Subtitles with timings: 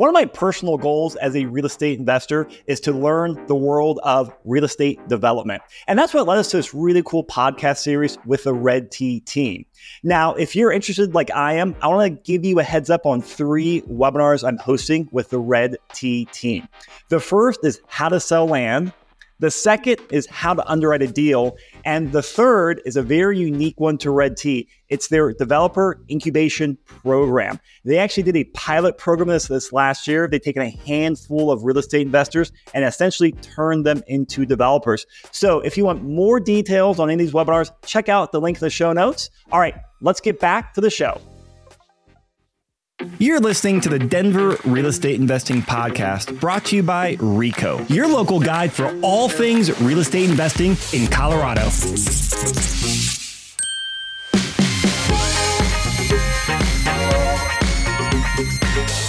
[0.00, 4.00] One of my personal goals as a real estate investor is to learn the world
[4.02, 5.60] of real estate development.
[5.88, 9.20] And that's what led us to this really cool podcast series with the Red T
[9.20, 9.66] team.
[10.02, 13.04] Now, if you're interested like I am, I want to give you a heads up
[13.04, 16.66] on three webinars I'm hosting with the Red T team.
[17.10, 18.94] The first is how to sell land.
[19.40, 21.56] The second is how to underwrite a deal.
[21.84, 24.68] And the third is a very unique one to Red T.
[24.88, 27.58] It's their developer incubation program.
[27.84, 30.28] They actually did a pilot program this, this last year.
[30.28, 35.06] They've taken a handful of real estate investors and essentially turned them into developers.
[35.30, 38.58] So if you want more details on any of these webinars, check out the link
[38.58, 39.30] in the show notes.
[39.50, 41.20] All right, let's get back to the show.
[43.18, 48.06] You're listening to the Denver Real Estate Investing Podcast brought to you by RICO, your
[48.06, 51.62] local guide for all things real estate investing in Colorado.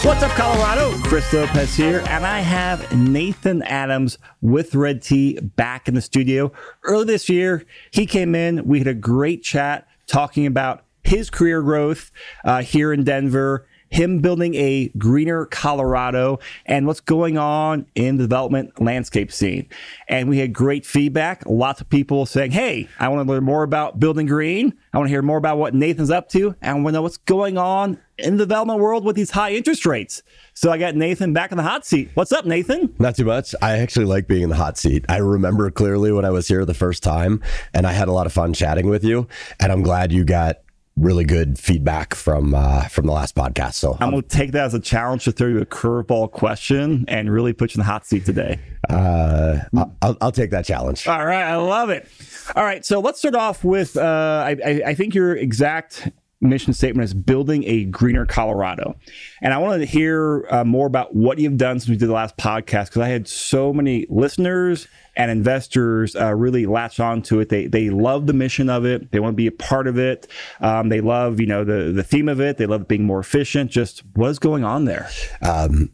[0.04, 0.98] What's up, Colorado?
[1.04, 6.54] Chris Lopez here, and I have Nathan Adams with Red T back in the studio.
[6.84, 8.66] Early this year, he came in.
[8.66, 12.10] We had a great chat talking about his career growth
[12.46, 18.24] uh, here in Denver him building a greener Colorado and what's going on in the
[18.24, 19.68] development landscape scene.
[20.08, 21.44] And we had great feedback.
[21.46, 24.74] Lots of people saying, Hey, I want to learn more about building green.
[24.94, 26.56] I want to hear more about what Nathan's up to.
[26.62, 29.52] And I want to know what's going on in the development world with these high
[29.52, 30.24] interest rates.
[30.54, 32.12] So I got Nathan back in the hot seat.
[32.14, 32.94] What's up, Nathan?
[32.98, 33.54] Not too much.
[33.62, 35.06] I actually like being in the hot seat.
[35.10, 37.42] I remember clearly when I was here the first time
[37.74, 39.28] and I had a lot of fun chatting with you.
[39.60, 40.58] And I'm glad you got
[40.98, 43.74] really good feedback from uh, from the last podcast.
[43.74, 47.32] So I'm gonna take that as a challenge to throw you a curveball question and
[47.32, 48.60] really put you in the hot seat today.
[48.90, 49.60] Uh,
[50.02, 51.08] I'll, I'll, take that challenge.
[51.08, 52.08] All right, I love it.
[52.56, 56.10] All right, so let's start off with uh, I, I think your exact
[56.42, 58.96] mission statement is building a greener Colorado.
[59.42, 62.14] And I wanted to hear uh, more about what you've done since we did the
[62.14, 64.88] last podcast because I had so many listeners
[65.22, 67.50] and investors uh, really latch on to it.
[67.50, 69.12] They they love the mission of it.
[69.12, 70.28] They want to be a part of it.
[70.62, 72.58] Um, they love you know the the theme of it.
[72.58, 73.70] They love being more efficient.
[73.70, 75.10] Just what's going on there?
[75.44, 75.92] Um,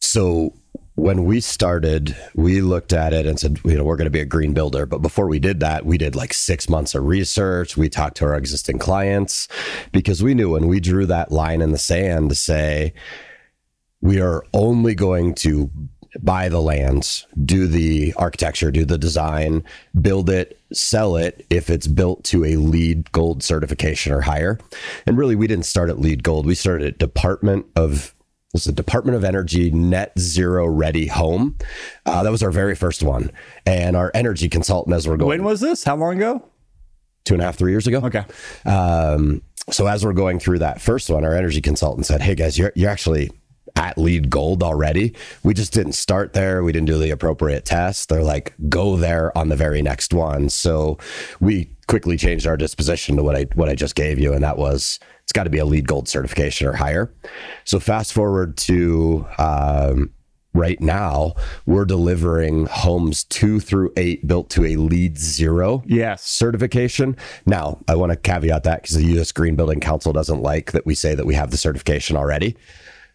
[0.00, 0.54] so
[0.96, 4.20] when we started, we looked at it and said, you know, we're going to be
[4.20, 4.86] a green builder.
[4.86, 7.76] But before we did that, we did like six months of research.
[7.76, 9.48] We talked to our existing clients
[9.92, 12.92] because we knew when we drew that line in the sand to say,
[14.04, 15.70] we are only going to
[16.22, 19.64] buy the lands, do the architecture, do the design,
[20.00, 24.58] build it, sell it if it's built to a LEED gold certification or higher.
[25.06, 26.46] And really, we didn't start at LEED gold.
[26.46, 28.14] We started at Department of
[28.52, 31.58] was the Department of Energy Net Zero Ready Home.
[32.06, 33.30] Uh, that was our very first one,
[33.66, 35.28] and our energy consultant as we're going.
[35.28, 35.82] When was this?
[35.82, 36.42] How long ago?
[37.24, 38.00] Two and a half, three years ago.
[38.04, 38.24] Okay.
[38.64, 42.56] Um, so as we're going through that first one, our energy consultant said, "Hey guys,
[42.56, 43.30] you're you're actually
[43.76, 45.14] at LEED gold already.
[45.42, 46.62] We just didn't start there.
[46.62, 48.08] We didn't do the appropriate test.
[48.08, 50.48] They're like, go there on the very next one.
[50.48, 50.98] So
[51.40, 54.58] we quickly changed our disposition to what I what I just gave you, and that
[54.58, 57.12] was it's got to be a LEED gold certification or higher.
[57.64, 60.10] So fast forward to um,
[60.54, 61.34] right now,
[61.66, 66.22] we're delivering homes two through eight built to a LEED zero yes.
[66.22, 67.16] certification.
[67.44, 69.32] Now, I want to caveat that because the U.S.
[69.32, 72.56] Green Building Council doesn't like that we say that we have the certification already.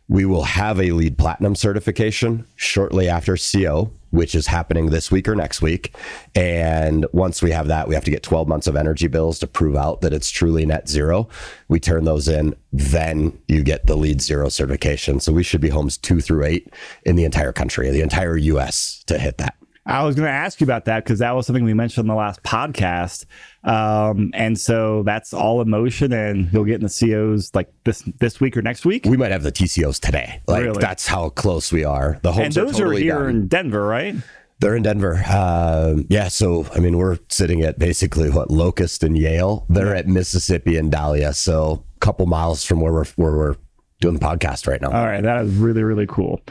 [0.09, 5.27] We will have a LEED platinum certification shortly after CO, which is happening this week
[5.27, 5.95] or next week.
[6.33, 9.47] And once we have that, we have to get 12 months of energy bills to
[9.47, 11.29] prove out that it's truly net zero.
[11.67, 15.19] We turn those in, then you get the LEED zero certification.
[15.19, 19.03] So we should be homes two through eight in the entire country, the entire US
[19.05, 19.58] to hit that.
[19.89, 22.07] I was going to ask you about that because that was something we mentioned in
[22.07, 23.25] the last podcast.
[23.63, 28.03] Um, and so that's all in motion, and you'll get in the COs like this
[28.19, 29.05] this week or next week.
[29.05, 30.41] We might have the TCOs today.
[30.47, 30.79] Like really?
[30.79, 32.19] that's how close we are.
[32.21, 33.29] The homes and those are, totally are here done.
[33.29, 34.15] in Denver, right?
[34.59, 35.23] They're in Denver.
[35.27, 36.27] Um, yeah.
[36.27, 39.65] So, I mean, we're sitting at basically what Locust and Yale.
[39.69, 39.99] They're yeah.
[39.99, 41.33] at Mississippi and Dahlia.
[41.33, 43.55] So, a couple miles from where we're, where we're
[43.99, 44.91] doing the podcast right now.
[44.91, 46.41] All right, that is really really cool.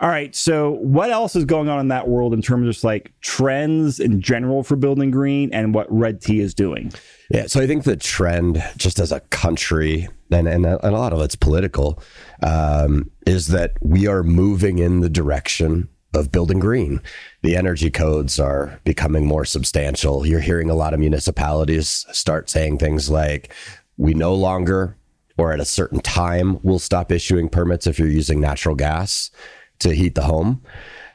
[0.00, 2.84] All right, so what else is going on in that world in terms of just
[2.84, 6.92] like trends in general for building green and what Red T is doing?
[7.30, 11.12] Yeah, so I think the trend, just as a country, and and, and a lot
[11.12, 12.02] of it's political,
[12.42, 17.02] um, is that we are moving in the direction of building green.
[17.42, 20.26] The energy codes are becoming more substantial.
[20.26, 23.52] You're hearing a lot of municipalities start saying things like,
[23.98, 24.96] we no longer
[25.38, 29.30] or at a certain time we'll stop issuing permits if you're using natural gas
[29.78, 30.62] to heat the home.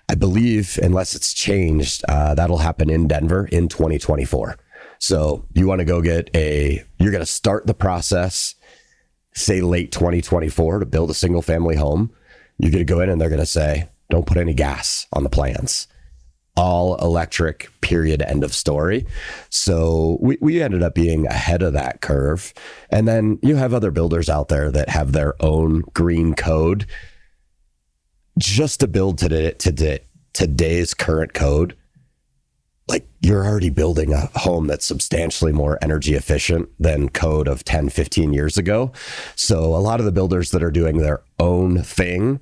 [0.10, 4.58] I believe, unless it's changed, uh, that'll happen in Denver in 2024.
[5.00, 8.56] So you want to go get a, you're going to start the process,
[9.34, 12.14] say late 2024 to build a single family home
[12.58, 15.24] You're going to go in and they're going to say, don't put any gas on
[15.24, 15.88] the plans.
[16.55, 19.05] All electric, period, end of story.
[19.50, 22.53] So we, we ended up being ahead of that curve.
[22.89, 26.85] And then you have other builders out there that have their own green code.
[28.38, 30.01] Just to build today, today
[30.33, 31.77] today's current code,
[32.88, 37.89] like you're already building a home that's substantially more energy efficient than code of 10,
[37.89, 38.91] 15 years ago.
[39.35, 42.41] So a lot of the builders that are doing their own thing,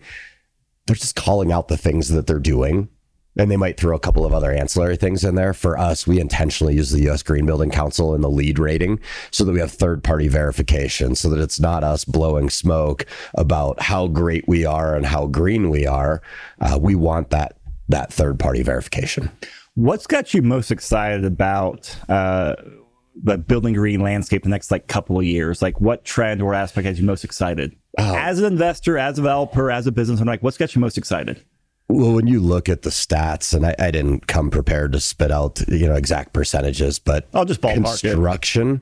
[0.88, 2.90] they're just calling out the things that they're doing.
[3.38, 5.54] And they might throw a couple of other ancillary things in there.
[5.54, 9.00] For us, we intentionally use the US Green Building Council in the LEED rating
[9.32, 13.06] so that we have third party verification so that it's not us blowing smoke
[13.36, 16.22] about how great we are and how green we are.
[16.60, 17.58] Uh, we want that
[17.90, 19.32] that third party verification.
[19.76, 22.56] What's got you most excited about uh,
[23.24, 25.62] the building green landscape the next like couple of years?
[25.62, 27.76] Like, what trend or aspect has you most excited?
[27.98, 28.16] Oh.
[28.16, 30.98] As an investor, as a developer, as a business owner, like, what's got you most
[30.98, 31.44] excited?
[31.92, 35.30] Well, when you look at the stats, and I, I, didn't come prepared to spit
[35.30, 38.82] out you know exact percentages, but I'll just construction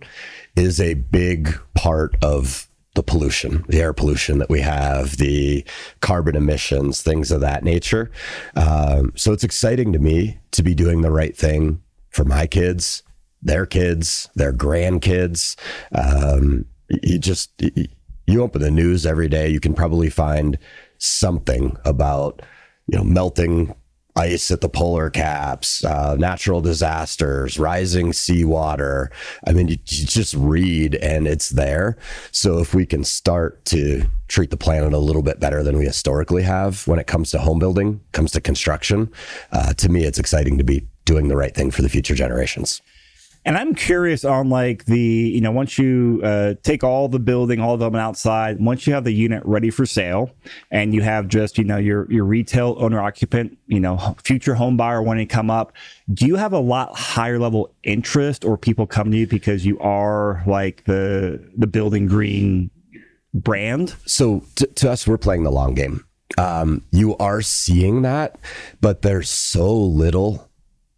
[0.56, 0.62] it.
[0.62, 5.66] is a big part of the pollution, the air pollution that we have, the
[6.02, 8.12] carbon emissions, things of that nature.
[8.56, 13.04] Um, so it's exciting to me to be doing the right thing for my kids,
[13.42, 15.56] their kids, their grandkids.
[15.94, 17.52] Um, you just
[18.28, 20.60] you open the news every day, you can probably find
[21.00, 22.44] something about
[22.92, 23.74] you know melting
[24.16, 29.12] ice at the polar caps, uh, natural disasters, rising seawater.
[29.48, 31.98] I mean, you, you, just read and it's there.
[32.32, 35.86] So if we can start to treat the planet a little bit better than we
[35.86, 39.12] historically have when it comes to home building, comes to construction,
[39.52, 42.82] uh, to me, it's exciting to be doing the right thing for the future generations.
[43.50, 47.60] And I'm curious on like the, you know, once you uh, take all the building,
[47.60, 50.30] all of them outside, once you have the unit ready for sale
[50.70, 54.78] and you have just, you know, your, your retail owner occupant, you know, future home
[54.78, 55.74] buyer wanting to come up,
[56.14, 59.80] do you have a lot higher level interest or people come to you because you
[59.80, 62.70] are like the, the building green
[63.34, 63.96] brand?
[64.06, 66.06] So to, to us, we're playing the long game.
[66.38, 68.38] Um, you are seeing that,
[68.80, 70.52] but there's so little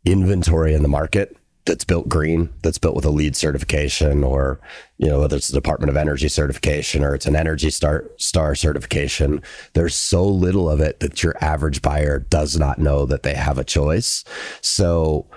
[0.03, 4.59] inventory in the market that's built green, that's built with a LEED certification, or
[4.97, 8.55] you know whether it's a Department of Energy certification or it's an Energy Star Star
[8.55, 9.41] certification.
[9.73, 13.57] There's so little of it that your average buyer does not know that they have
[13.57, 14.23] a choice.
[14.61, 15.27] So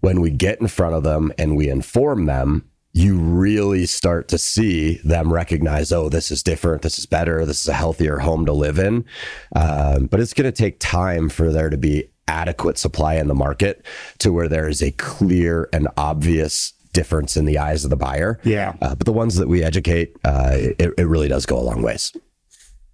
[0.00, 4.38] when we get in front of them and we inform them, you really start to
[4.38, 8.46] see them recognize, oh, this is different, this is better, this is a healthier home
[8.46, 9.04] to live in.
[9.56, 13.34] Um, but it's going to take time for there to be adequate supply in the
[13.34, 13.84] market
[14.18, 18.40] to where there is a clear and obvious difference in the eyes of the buyer.
[18.44, 18.74] Yeah.
[18.80, 21.82] Uh, but the ones that we educate, uh, it, it really does go a long
[21.82, 22.12] ways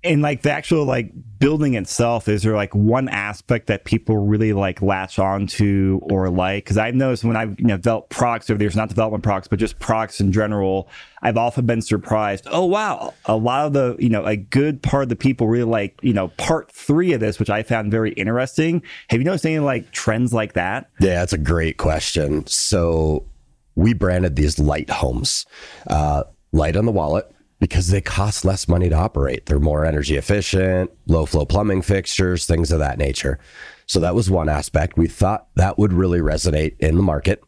[0.02, 4.52] and like the actual like building itself is there like one aspect that people really
[4.52, 6.64] like latch onto or like?
[6.64, 9.58] Because i've noticed when i've you know developed products over there's not development products but
[9.58, 10.88] just products in general
[11.23, 12.47] i've often been surprised.
[12.50, 13.14] Oh wow.
[13.26, 16.12] A lot of the you know a good part of the people really like you
[16.12, 18.82] know part three of this which i found very interesting.
[19.08, 20.91] Have you noticed any like trends like that?
[21.00, 22.46] Yeah that's a great question.
[22.46, 23.26] So
[23.75, 25.46] we branded these light homes.
[25.87, 29.46] Uh, light on the wallet because they cost less money to operate.
[29.46, 33.38] They're more energy efficient, low flow plumbing fixtures, things of that nature.
[33.86, 34.96] So that was one aspect.
[34.96, 37.44] We thought that would really resonate in the market.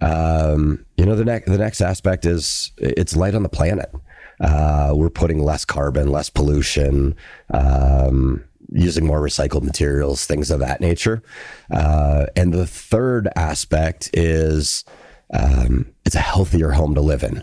[0.00, 3.90] Um, you know, the next the next aspect is it's light on the planet.
[4.38, 7.14] Uh, we're putting less carbon, less pollution,
[7.54, 11.22] um, using more recycled materials, things of that nature.
[11.70, 14.84] Uh, and the third aspect is
[15.32, 17.42] um, it's a healthier home to live in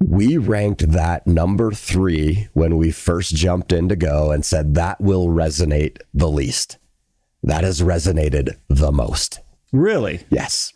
[0.00, 5.00] we ranked that number three when we first jumped in to go and said that
[5.00, 6.78] will resonate the least.
[7.42, 9.40] That has resonated the most.
[9.72, 10.20] Really?
[10.30, 10.72] Yes.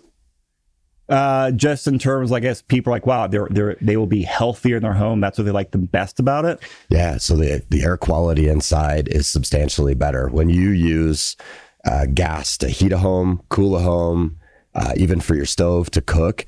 [1.09, 4.23] Uh, just in terms, I guess people are like, wow, they're, they're, they will be
[4.23, 5.21] healthier in their home.
[5.21, 6.61] That's what they like the best about it.
[6.89, 7.17] Yeah.
[7.17, 10.29] So the, the air quality inside is substantially better.
[10.29, 11.37] When you use
[11.85, 14.39] uh, gas to heat a home, cool a home,
[14.73, 16.47] uh, even for your stove to cook,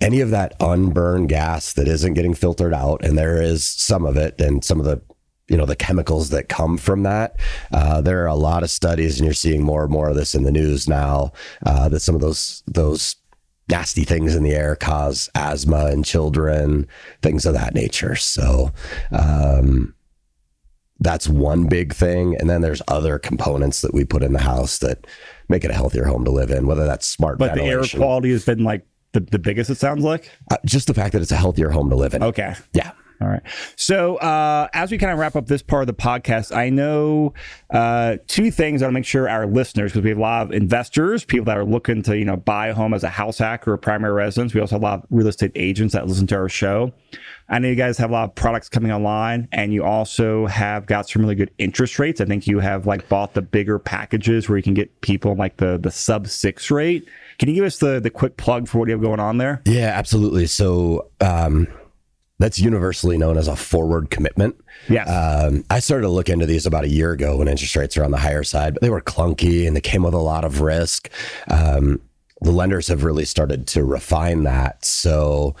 [0.00, 4.16] any of that unburned gas that isn't getting filtered out, and there is some of
[4.16, 5.00] it, and some of the
[5.48, 7.36] you know the chemicals that come from that.
[7.72, 10.34] Uh, there are a lot of studies, and you're seeing more and more of this
[10.34, 11.32] in the news now.
[11.64, 13.16] Uh, that some of those those
[13.68, 16.86] nasty things in the air cause asthma in children,
[17.22, 18.16] things of that nature.
[18.16, 18.72] So.
[19.12, 19.94] Um,
[20.98, 22.36] that's one big thing.
[22.36, 25.06] And then there's other components that we put in the house that
[25.46, 27.38] make it a healthier home to live in, whether that's smart.
[27.38, 30.30] But the air quality has been like the, the biggest it sounds like?
[30.50, 32.22] Uh, just the fact that it's a healthier home to live in.
[32.22, 32.54] Okay.
[32.74, 32.92] Yeah.
[33.20, 33.42] All right.
[33.76, 37.32] So uh, as we kind of wrap up this part of the podcast, I know
[37.70, 40.42] uh, two things I want to make sure our listeners, because we have a lot
[40.42, 43.38] of investors, people that are looking to you know buy a home as a house
[43.38, 44.52] hack or a primary residence.
[44.52, 46.92] We also have a lot of real estate agents that listen to our show.
[47.48, 50.86] I know you guys have a lot of products coming online, and you also have
[50.86, 52.20] got some really good interest rates.
[52.20, 55.56] I think you have like bought the bigger packages where you can get people like
[55.56, 57.08] the the sub six rate.
[57.38, 59.62] Can you give us the the quick plug for what you have going on there?
[59.64, 60.46] Yeah, absolutely.
[60.46, 61.68] So um,
[62.38, 64.56] that's universally known as a forward commitment.
[64.88, 65.04] Yeah.
[65.04, 68.04] Um, I started to look into these about a year ago when interest rates are
[68.04, 70.60] on the higher side, but they were clunky and they came with a lot of
[70.60, 71.10] risk.
[71.50, 72.00] Um,
[72.42, 74.84] the lenders have really started to refine that.
[74.84, 75.56] So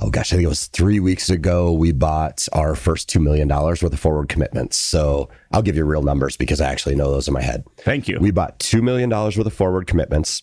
[0.00, 3.48] oh gosh, I think it was three weeks ago, we bought our first $2 million
[3.48, 4.76] worth of forward commitments.
[4.76, 7.64] So I'll give you real numbers because I actually know those in my head.
[7.78, 8.18] Thank you.
[8.20, 10.42] We bought $2 million worth of forward commitments.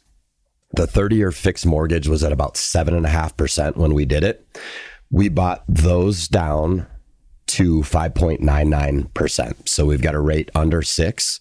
[0.73, 4.45] The 30 year fixed mortgage was at about 7.5% when we did it.
[5.09, 6.87] We bought those down
[7.47, 9.69] to 5.99%.
[9.69, 11.39] So we've got a rate under six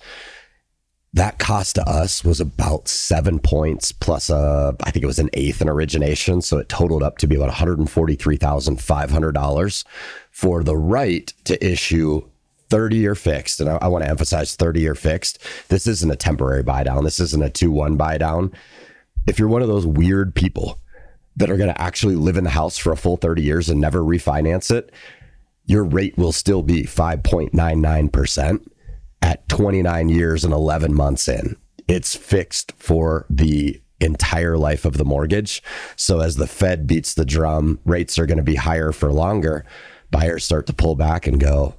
[1.17, 5.31] that cost to us was about seven points plus a, I think it was an
[5.33, 6.43] eighth in origination.
[6.43, 9.85] So it totaled up to be about $143,500
[10.31, 12.21] for the right to issue
[12.69, 13.61] 30 year fixed.
[13.61, 15.39] And I, I want to emphasize 30 year fixed.
[15.69, 17.05] This isn't a temporary buy down.
[17.05, 18.53] This isn't a 2 1 buy down.
[19.27, 20.79] If you're one of those weird people
[21.37, 23.81] that are going to actually live in the house for a full 30 years and
[23.81, 24.91] never refinance it,
[25.65, 28.67] your rate will still be 5.99%
[29.23, 31.57] at 29 years and 11 months in.
[31.89, 35.63] It's fixed for the entire life of the mortgage.
[35.97, 39.65] So as the Fed beats the drum, rates are going to be higher for longer.
[40.11, 41.75] Buyers start to pull back and go,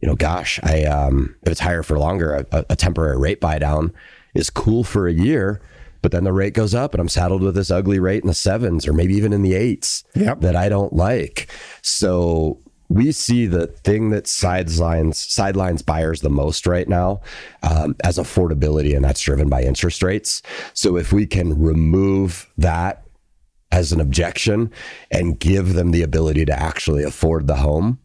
[0.00, 3.58] you know, gosh, I um, if it's higher for longer, a, a temporary rate buy
[3.58, 3.92] down
[4.34, 5.60] is cool for a year,
[6.02, 8.34] but then the rate goes up and I'm saddled with this ugly rate in the
[8.34, 10.40] sevens or maybe even in the eights yep.
[10.40, 11.48] that I don't like.
[11.82, 17.20] So we see the thing that sidelines sidelines buyers the most right now
[17.62, 20.42] um, as affordability, and that's driven by interest rates.
[20.72, 23.04] So if we can remove that
[23.70, 24.72] as an objection
[25.10, 27.98] and give them the ability to actually afford the home.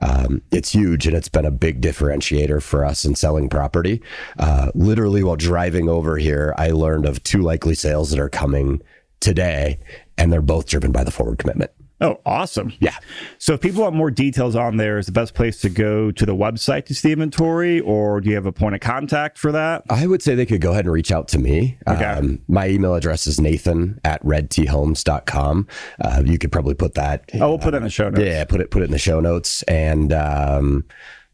[0.00, 4.02] Um, it's huge and it's been a big differentiator for us in selling property.
[4.38, 8.82] Uh, literally, while driving over here, I learned of two likely sales that are coming
[9.20, 9.78] today,
[10.16, 11.70] and they're both driven by the forward commitment.
[12.00, 12.72] Oh, awesome.
[12.80, 12.96] Yeah.
[13.38, 16.26] So if people want more details on there, is the best place to go to
[16.26, 19.82] the website to see inventory, or do you have a point of contact for that?
[19.90, 21.78] I would say they could go ahead and reach out to me.
[21.86, 22.04] Okay.
[22.04, 25.68] Um, my email address is nathan at redthomes.com.
[26.00, 27.28] Uh, you could probably put that.
[27.34, 28.24] Oh, we'll put it in the show notes.
[28.24, 29.62] Yeah, put it put it in the show notes.
[29.64, 30.84] And um,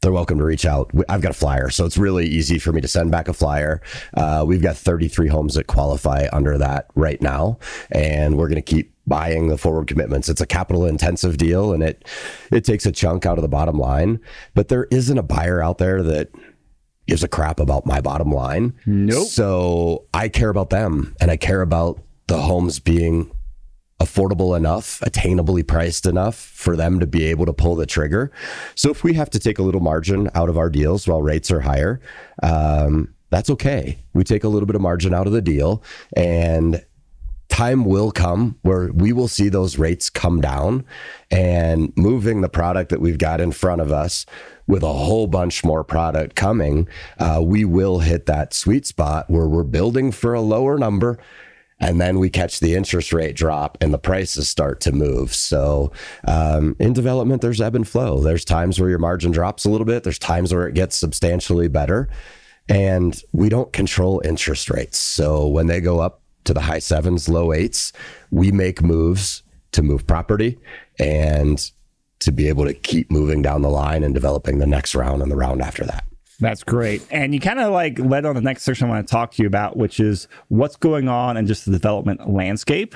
[0.06, 0.88] they're welcome to reach out.
[1.08, 3.82] I've got a flyer, so it's really easy for me to send back a flyer.
[4.14, 7.58] Uh, we've got 33 homes that qualify under that right now,
[7.90, 10.28] and we're going to keep buying the forward commitments.
[10.28, 12.06] It's a capital intensive deal, and it
[12.52, 14.20] it takes a chunk out of the bottom line.
[14.54, 16.30] But there isn't a buyer out there that
[17.08, 18.74] gives a crap about my bottom line.
[18.86, 19.26] Nope.
[19.26, 23.28] So I care about them, and I care about the homes being
[24.00, 28.30] affordable enough, attainably priced enough for them to be able to pull the trigger.
[28.74, 31.50] So if we have to take a little margin out of our deals while rates
[31.50, 32.00] are higher,
[32.42, 33.98] um, that's okay.
[34.12, 35.82] We take a little bit of margin out of the deal
[36.14, 36.84] and
[37.48, 40.84] time will come where we will see those rates come down
[41.30, 44.26] and moving the product that we've got in front of us
[44.66, 46.88] with a whole bunch more product coming,
[47.18, 51.18] uh, we will hit that sweet spot where we're building for a lower number
[51.78, 55.34] and then we catch the interest rate drop and the prices start to move.
[55.34, 55.92] So
[56.26, 58.20] um, in development, there's ebb and flow.
[58.20, 60.02] There's times where your margin drops a little bit.
[60.02, 62.08] There's times where it gets substantially better,
[62.68, 64.98] and we don't control interest rates.
[64.98, 67.92] So when they go up to the high sevens, low eights,
[68.30, 69.42] we make moves
[69.72, 70.58] to move property
[70.98, 71.70] and
[72.20, 75.30] to be able to keep moving down the line and developing the next round and
[75.30, 76.04] the round after that.
[76.38, 77.02] That's great.
[77.10, 79.42] And you kind of like led on the next section I want to talk to
[79.42, 82.94] you about, which is what's going on in just the development landscape.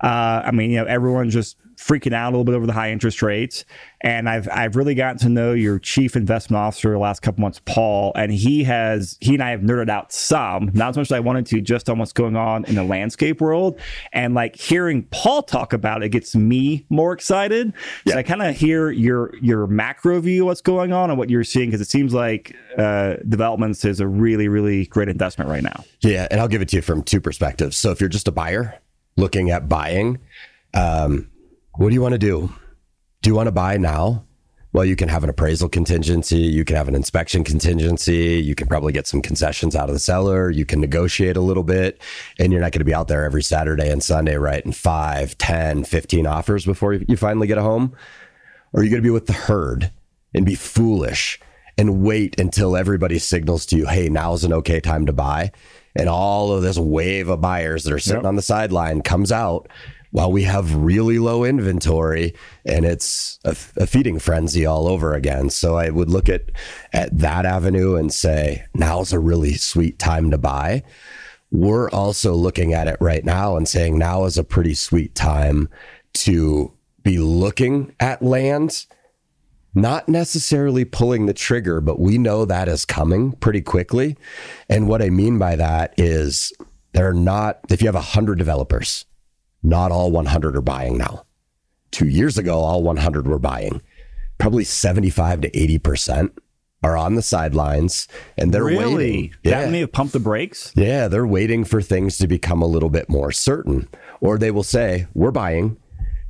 [0.00, 2.90] Uh, I mean, you know, everyone just freaking out a little bit over the high
[2.90, 3.64] interest rates.
[4.00, 7.60] And I've I've really gotten to know your chief investment officer the last couple months,
[7.64, 11.12] Paul, and he has he and I have nerded out some, not as much as
[11.12, 13.80] I wanted to, just on what's going on in the landscape world.
[14.12, 17.72] And like hearing Paul talk about it gets me more excited.
[18.04, 18.14] Yeah.
[18.14, 21.30] So I kind of hear your your macro view of what's going on and what
[21.30, 25.62] you're seeing because it seems like uh, developments is a really really great investment right
[25.62, 25.84] now.
[26.00, 27.76] Yeah, and I'll give it to you from two perspectives.
[27.76, 28.80] So if you're just a buyer
[29.16, 30.18] looking at buying.
[30.74, 31.30] Um,
[31.76, 32.52] what do you want to do?
[33.22, 34.24] Do you want to buy now?
[34.72, 38.66] Well, you can have an appraisal contingency, you can have an inspection contingency, you can
[38.66, 42.02] probably get some concessions out of the seller, you can negotiate a little bit,
[42.38, 45.84] and you're not going to be out there every Saturday and Sunday writing 5, 10,
[45.84, 47.96] 15 offers before you finally get a home.
[48.74, 49.92] Or are you going to be with the herd
[50.34, 51.40] and be foolish
[51.78, 55.52] and wait until everybody signals to you, hey, now's an okay time to buy?
[55.94, 58.28] And all of this wave of buyers that are sitting yep.
[58.28, 59.68] on the sideline comes out
[60.10, 62.34] while we have really low inventory
[62.64, 65.50] and it's a, a, feeding frenzy all over again.
[65.50, 66.50] So I would look at
[66.92, 70.82] at that avenue and say now's a really sweet time to buy.
[71.50, 75.68] We're also looking at it right now and saying now is a pretty sweet time
[76.14, 76.72] to
[77.02, 78.86] be looking at land
[79.76, 84.16] not necessarily pulling the trigger, but we know that is coming pretty quickly.
[84.70, 86.50] And what I mean by that is
[86.92, 89.04] they're not, if you have 100 developers,
[89.62, 91.24] not all 100 are buying now.
[91.90, 93.82] Two years ago, all 100 were buying.
[94.38, 96.36] Probably 75 to 80%
[96.82, 98.94] are on the sidelines and they're really?
[98.94, 99.34] waiting.
[99.42, 99.62] Yeah.
[99.62, 100.72] That may have pumped the brakes?
[100.76, 103.88] Yeah, they're waiting for things to become a little bit more certain.
[104.20, 105.78] Or they will say, We're buying.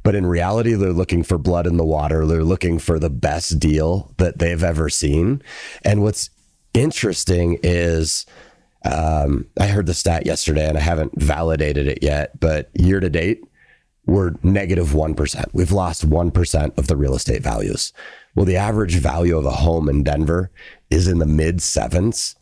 [0.02, 2.25] But in reality, they're looking for blood in the water.
[2.25, 5.42] They're looking for the best deal that they've ever seen.
[5.85, 6.30] And what's
[6.75, 8.25] interesting is
[8.87, 13.11] um, I heard the stat yesterday and I haven't validated it yet, but year to
[13.11, 13.43] date,
[14.07, 15.16] we're negative 1.
[15.52, 17.93] We've lost 1% of the real estate values.
[18.35, 20.50] Well, the average value of a home in Denver
[20.90, 22.37] is in the mid sevens.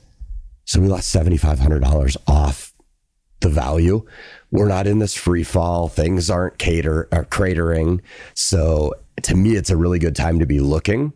[0.66, 2.74] So we lost $7,500 off
[3.40, 4.04] the value.
[4.50, 5.88] We're not in this free fall.
[5.88, 8.00] Things aren't cater or cratering.
[8.34, 11.12] So to me, it's a really good time to be looking.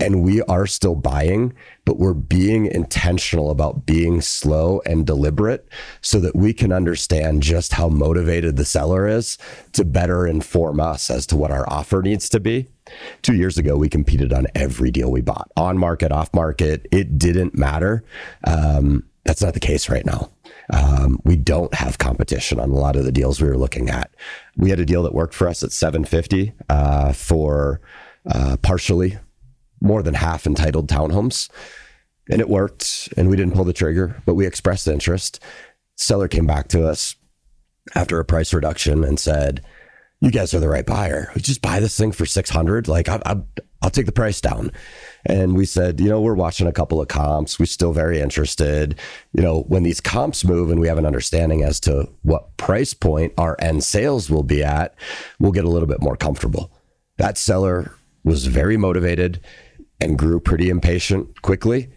[0.00, 5.68] And we are still buying, but we're being intentional about being slow and deliberate
[6.00, 9.38] so that we can understand just how motivated the seller is
[9.72, 12.68] to better inform us as to what our offer needs to be.
[13.22, 16.86] Two years ago, we competed on every deal we bought on market, off market.
[16.90, 18.04] It didn't matter.
[18.46, 20.30] Um, that's not the case right now.
[20.72, 24.14] Um, we don't have competition on a lot of the deals we were looking at.
[24.56, 27.80] We had a deal that worked for us at 750 uh, for
[28.26, 29.18] uh, partially
[29.84, 31.48] more than half entitled townhomes,
[32.28, 33.08] and it worked.
[33.16, 35.40] And we didn't pull the trigger, but we expressed interest.
[35.96, 37.14] Seller came back to us
[37.94, 39.62] after a price reduction and said,
[40.20, 41.30] "You guys are the right buyer.
[41.36, 42.88] Just buy this thing for 600.
[42.88, 43.36] Like I, I,
[43.82, 44.72] I'll take the price down."
[45.26, 47.58] And we said, you know, we're watching a couple of comps.
[47.58, 48.98] We're still very interested.
[49.32, 52.92] You know, when these comps move and we have an understanding as to what price
[52.92, 54.94] point our end sales will be at,
[55.38, 56.70] we'll get a little bit more comfortable.
[57.16, 57.92] That seller
[58.22, 59.40] was very motivated
[60.00, 61.90] and grew pretty impatient quickly.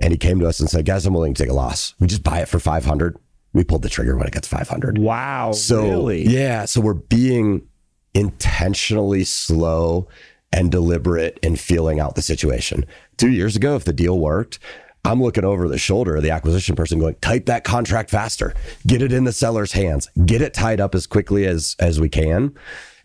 [0.00, 1.94] And he came to us and said, guys, I'm willing to take a loss.
[2.00, 3.16] We just buy it for 500.
[3.52, 4.98] We pulled the trigger when it gets 500.
[4.98, 5.52] Wow.
[5.52, 6.26] So, really?
[6.26, 6.64] yeah.
[6.64, 7.68] So we're being
[8.14, 10.08] intentionally slow
[10.52, 12.84] and deliberate in feeling out the situation.
[13.16, 14.58] Two years ago, if the deal worked,
[15.04, 18.54] I'm looking over the shoulder of the acquisition person going, type that contract faster,
[18.86, 22.08] get it in the seller's hands, get it tied up as quickly as as we
[22.08, 22.54] can.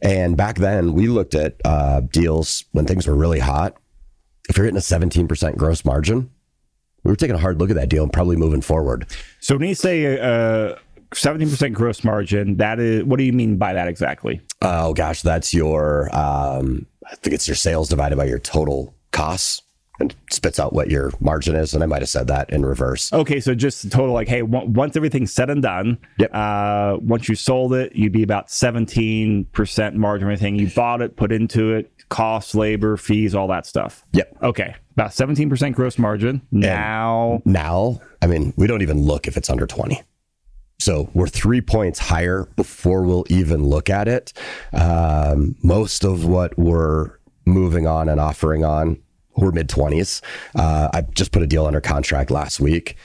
[0.01, 3.77] And back then, we looked at uh, deals when things were really hot.
[4.49, 6.29] If you're hitting a 17% gross margin,
[7.03, 9.05] we were taking a hard look at that deal and probably moving forward.
[9.39, 10.75] So when you say uh,
[11.11, 14.41] 17% gross margin, that is, what do you mean by that exactly?
[14.61, 19.61] Oh gosh, that's your um, I think it's your sales divided by your total costs
[19.99, 21.73] and spits out what your margin is.
[21.73, 23.11] And I might have said that in reverse.
[23.11, 26.29] Okay, so just total like, hey, once everything's said and done, yep.
[26.33, 30.27] Uh, once you sold it, you'd be about seventeen percent margin.
[30.27, 34.05] Everything you bought it, put into it, costs, labor, fees, all that stuff.
[34.13, 34.37] Yep.
[34.43, 36.41] Okay, about seventeen percent gross margin.
[36.51, 40.01] Now, and now, I mean, we don't even look if it's under twenty.
[40.79, 44.31] So we're three points higher before we'll even look at it.
[44.73, 49.01] Um, most of what we're moving on and offering on,
[49.37, 50.21] we're mid 20s.
[50.55, 52.95] Uh, I just put a deal under contract last week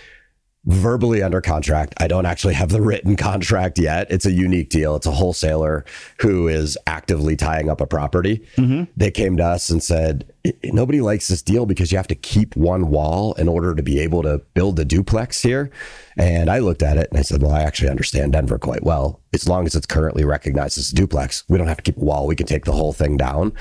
[0.64, 1.94] verbally under contract.
[1.98, 4.06] I don't actually have the written contract yet.
[4.10, 4.94] It's a unique deal.
[4.94, 5.84] It's a wholesaler
[6.20, 8.46] who is actively tying up a property.
[8.56, 8.84] Mm-hmm.
[8.96, 10.32] They came to us and said,
[10.64, 14.00] Nobody likes this deal because you have to keep one wall in order to be
[14.00, 15.70] able to build the duplex here.
[16.16, 19.20] And I looked at it and I said, Well, I actually understand Denver quite well.
[19.32, 22.04] As long as it's currently recognized as a duplex, we don't have to keep a
[22.04, 22.26] wall.
[22.26, 23.52] We can take the whole thing down.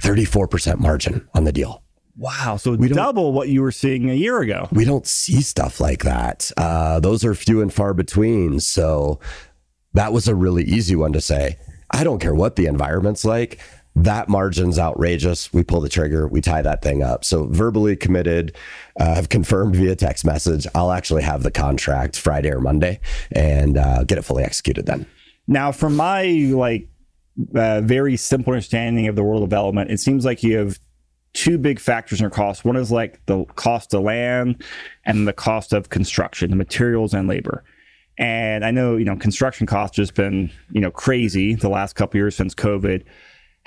[0.00, 1.82] 34% margin on the deal.
[2.18, 2.56] Wow.
[2.56, 4.68] So we double what you were seeing a year ago.
[4.72, 6.50] We don't see stuff like that.
[6.56, 8.58] Uh, those are few and far between.
[8.58, 9.20] So
[9.94, 11.58] that was a really easy one to say.
[11.92, 13.60] I don't care what the environment's like.
[13.94, 15.52] That margin's outrageous.
[15.52, 17.24] We pull the trigger, we tie that thing up.
[17.24, 18.56] So verbally committed,
[18.98, 20.66] uh, have confirmed via text message.
[20.74, 23.00] I'll actually have the contract Friday or Monday
[23.32, 25.06] and uh, get it fully executed then.
[25.46, 26.88] Now, from my like
[27.54, 30.78] uh, very simple understanding of the world of development, it seems like you have
[31.38, 32.64] two big factors in your cost.
[32.64, 34.64] One is like the cost of land
[35.04, 37.62] and the cost of construction, the materials and labor.
[38.18, 42.18] And I know, you know, construction costs just been, you know, crazy the last couple
[42.18, 43.04] years since COVID.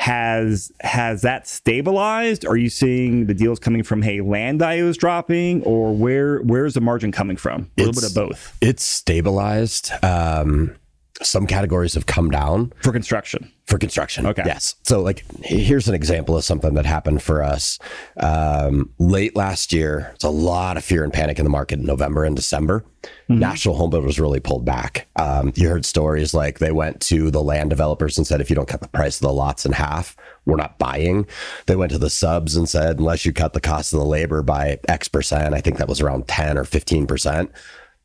[0.01, 2.43] has has that stabilized?
[2.43, 6.81] Are you seeing the deals coming from hey land values dropping, or where where's the
[6.81, 7.69] margin coming from?
[7.77, 8.57] A little bit of both.
[8.61, 9.91] It's stabilized.
[10.03, 10.75] Um,
[11.21, 13.51] some categories have come down for construction.
[13.65, 14.43] For construction, okay.
[14.45, 14.75] Yes.
[14.83, 17.79] So, like, here's an example of something that happened for us
[18.17, 20.11] um, late last year.
[20.15, 22.83] It's a lot of fear and panic in the market in November and December.
[23.03, 23.39] Mm-hmm.
[23.39, 25.07] National home builders really pulled back.
[25.15, 28.55] Um, you heard stories like they went to the land developers and said, if you
[28.55, 31.25] don't cut the price of the lots in half, we're not buying.
[31.67, 34.41] They went to the subs and said, unless you cut the cost of the labor
[34.41, 37.51] by X percent, I think that was around 10 or 15 percent,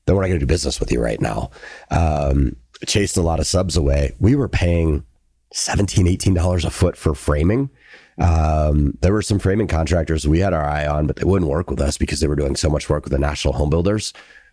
[0.07, 1.51] then we're not going to do business with you right now.
[1.91, 4.15] Um, chased a lot of subs away.
[4.19, 5.05] We were paying
[5.53, 7.71] 17 $18 a foot for framing.
[8.19, 11.71] Um, there were some framing contractors we had our eye on, but they wouldn't work
[11.71, 14.13] with us because they were doing so much work with the national home builders.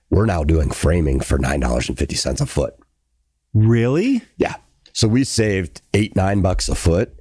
[0.10, 2.76] We're now doing framing for $9.50 a foot.
[3.54, 4.22] Really?
[4.38, 4.56] Yeah.
[4.92, 7.20] So we saved eight, nine bucks a foot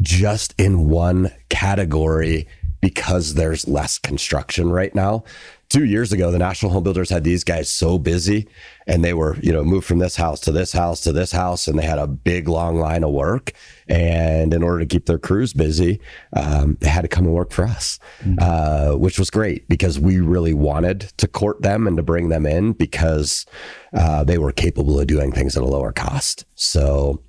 [0.00, 2.48] just in one category
[2.80, 5.24] because there's less construction right now
[5.68, 8.48] two years ago, the national home builders had these guys so busy
[8.86, 11.66] and they were, you know, moved from this house to this house to this house
[11.66, 13.52] and they had a big long line of work.
[13.88, 16.00] And in order to keep their crews busy,
[16.34, 18.38] um, they had to come and work for us, mm-hmm.
[18.40, 22.46] uh, which was great because we really wanted to court them and to bring them
[22.46, 23.46] in because
[23.94, 26.44] uh, they were capable of doing things at a lower cost.
[26.54, 27.22] So,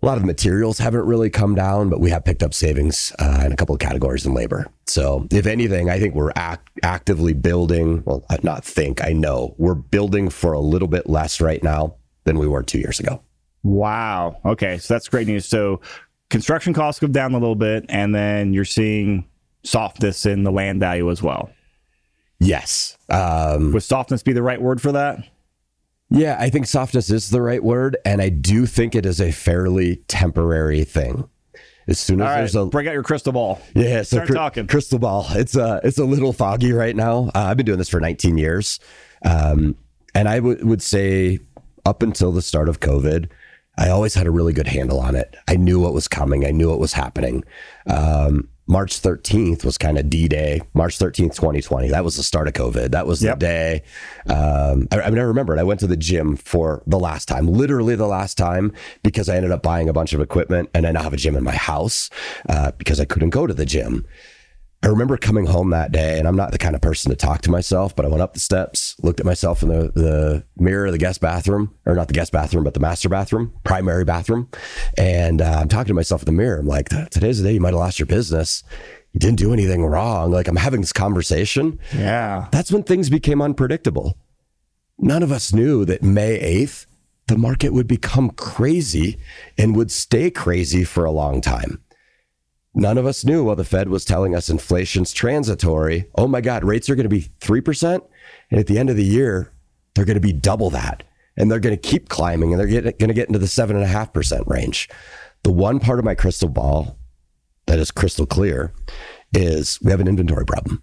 [0.00, 3.42] a lot of materials haven't really come down, but we have picked up savings uh,
[3.44, 4.68] in a couple of categories in labor.
[4.86, 8.02] So, if anything, I think we're act- actively building.
[8.04, 12.38] Well, not think, I know we're building for a little bit less right now than
[12.38, 13.22] we were two years ago.
[13.64, 14.38] Wow.
[14.44, 14.78] Okay.
[14.78, 15.46] So, that's great news.
[15.46, 15.80] So,
[16.30, 19.26] construction costs go down a little bit, and then you're seeing
[19.64, 21.50] softness in the land value as well.
[22.38, 22.96] Yes.
[23.08, 25.24] Um, Would softness be the right word for that?
[26.10, 29.30] Yeah, I think softness is the right word, and I do think it is a
[29.30, 31.28] fairly temporary thing.
[31.86, 34.34] As soon as All there's a break out your crystal ball, yeah, so start cr-
[34.34, 35.26] talking crystal ball.
[35.30, 37.30] It's a uh, it's a little foggy right now.
[37.34, 38.78] Uh, I've been doing this for 19 years,
[39.24, 39.74] um,
[40.14, 41.38] and I w- would say
[41.86, 43.30] up until the start of COVID,
[43.78, 45.34] I always had a really good handle on it.
[45.48, 46.44] I knew what was coming.
[46.44, 47.42] I knew what was happening.
[47.86, 51.88] Um, March 13th was kind of D Day, March 13th, 2020.
[51.88, 52.90] That was the start of COVID.
[52.90, 53.40] That was yep.
[53.40, 53.82] the day.
[54.26, 55.58] Um, I, I, mean, I remember it.
[55.58, 59.36] I went to the gym for the last time, literally the last time, because I
[59.36, 61.54] ended up buying a bunch of equipment and I now have a gym in my
[61.56, 62.10] house
[62.48, 64.06] uh, because I couldn't go to the gym.
[64.80, 67.42] I remember coming home that day, and I'm not the kind of person to talk
[67.42, 70.86] to myself, but I went up the steps, looked at myself in the, the mirror
[70.86, 74.48] of the guest bathroom, or not the guest bathroom, but the master bathroom, primary bathroom.
[74.96, 76.60] And uh, I'm talking to myself in the mirror.
[76.60, 78.62] I'm like, today's the day you might have lost your business.
[79.12, 80.30] You didn't do anything wrong.
[80.30, 81.80] Like, I'm having this conversation.
[81.92, 82.46] Yeah.
[82.52, 84.16] That's when things became unpredictable.
[84.96, 86.86] None of us knew that May 8th,
[87.26, 89.18] the market would become crazy
[89.56, 91.82] and would stay crazy for a long time.
[92.74, 96.06] None of us knew while the Fed was telling us inflation's transitory.
[96.14, 98.02] Oh my God, rates are going to be 3%.
[98.50, 99.52] And at the end of the year,
[99.94, 101.02] they're going to be double that.
[101.36, 104.88] And they're going to keep climbing and they're going to get into the 7.5% range.
[105.44, 106.98] The one part of my crystal ball
[107.66, 108.72] that is crystal clear
[109.32, 110.82] is we have an inventory problem.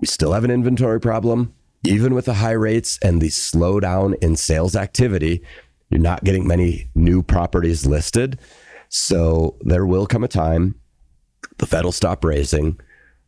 [0.00, 1.54] We still have an inventory problem.
[1.86, 5.42] Even with the high rates and the slowdown in sales activity,
[5.90, 8.40] you're not getting many new properties listed.
[8.88, 10.76] So there will come a time
[11.58, 12.78] the Fed will stop raising.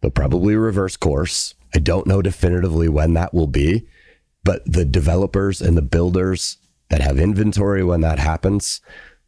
[0.01, 1.55] They'll probably reverse course.
[1.75, 3.87] I don't know definitively when that will be,
[4.45, 6.59] but the developers and the builders
[6.89, 8.81] that have inventory when that happens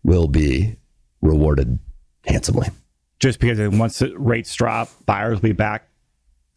[0.03, 0.77] will be
[1.21, 1.79] rewarded
[2.27, 2.69] handsomely.
[3.19, 5.88] Just because once rates drop, buyers will be back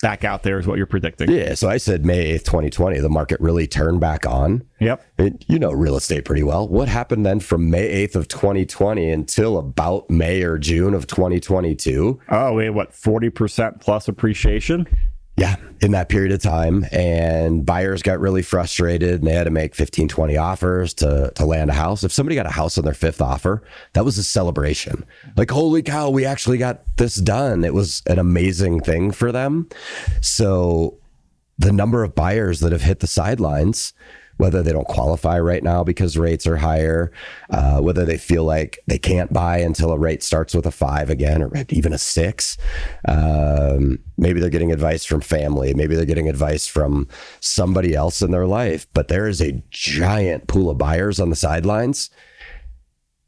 [0.02, 1.32] back out there is what you're predicting.
[1.32, 1.54] Yeah.
[1.54, 4.64] So I said May 8th, 2020, the market really turned back on.
[4.80, 5.06] Yep.
[5.18, 6.68] It, you know real estate pretty well.
[6.68, 12.20] What happened then from May 8th of 2020 until about May or June of 2022?
[12.30, 14.88] Oh, we had what, 40% plus appreciation?
[15.38, 16.86] Yeah, in that period of time.
[16.91, 21.46] And buyers got really frustrated and they had to make 15, 20 offers to, to
[21.46, 22.04] land a house.
[22.04, 23.63] If somebody got a house on their fifth offer,
[23.94, 25.06] that was a celebration.
[25.38, 27.63] Like, holy cow, we actually got this done.
[27.63, 29.70] It was an amazing thing for them.
[30.20, 30.98] So
[31.58, 33.94] the number of buyers that have hit the sidelines
[34.38, 37.12] whether they don't qualify right now because rates are higher,
[37.50, 41.10] uh, whether they feel like they can't buy until a rate starts with a five
[41.10, 42.58] again or even a six.
[43.08, 47.08] Um, maybe they're getting advice from family, maybe they're getting advice from
[47.39, 51.36] somebody else in their life, but there is a giant pool of buyers on the
[51.36, 52.10] sidelines.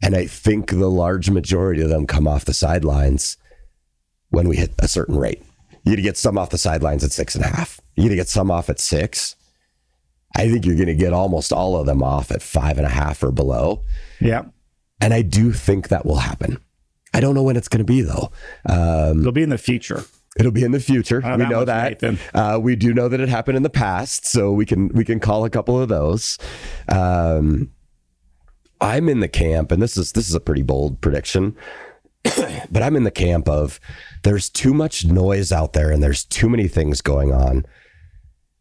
[0.01, 3.37] And I think the large majority of them come off the sidelines
[4.29, 5.41] when we hit a certain rate.
[5.85, 7.79] You're going to get some off the sidelines at six and a half.
[7.95, 9.35] You're going to get some off at six.
[10.35, 12.89] I think you're going to get almost all of them off at five and a
[12.89, 13.83] half or below.
[14.19, 14.45] Yeah.
[14.99, 16.59] And I do think that will happen.
[17.13, 18.31] I don't know when it's going to be though.
[18.67, 20.03] Um, It'll be in the future.
[20.37, 21.21] It'll be in the future.
[21.21, 22.03] We know that.
[22.33, 25.19] Uh, we do know that it happened in the past, so we can we can
[25.19, 26.39] call a couple of those.
[26.89, 27.69] Um,
[28.81, 31.55] I'm in the camp, and this is this is a pretty bold prediction,
[32.23, 33.79] but I'm in the camp of
[34.23, 37.65] there's too much noise out there, and there's too many things going on.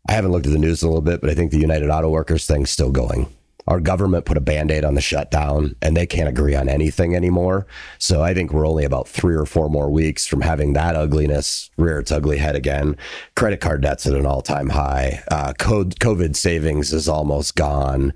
[0.09, 2.11] I haven't looked at the news a little bit, but I think the United Auto
[2.11, 3.29] Workers thing's still going.
[3.69, 7.67] Our government put a band-aid on the shutdown and they can't agree on anything anymore.
[7.99, 11.71] So i think we're only about three or four more weeks from having that ugliness
[11.77, 12.97] rear its ugly head again.
[13.37, 15.23] Credit card debt's at an all-time high.
[15.31, 18.13] Uh, covid savings is almost gone.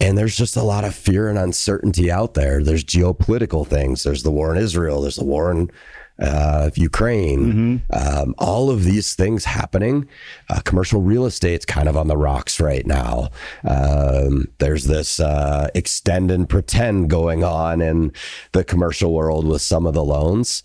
[0.00, 2.62] And there's just a lot of fear and uncertainty out there.
[2.62, 4.02] There's geopolitical things.
[4.02, 5.00] There's the war in israel.
[5.00, 5.70] There's the war in
[6.18, 8.18] uh, Ukraine, mm-hmm.
[8.22, 10.08] um, all of these things happening.
[10.48, 13.30] Uh, commercial real estate's kind of on the rocks right now.
[13.64, 18.12] Um, there's this uh, extend and pretend going on in
[18.52, 20.62] the commercial world with some of the loans.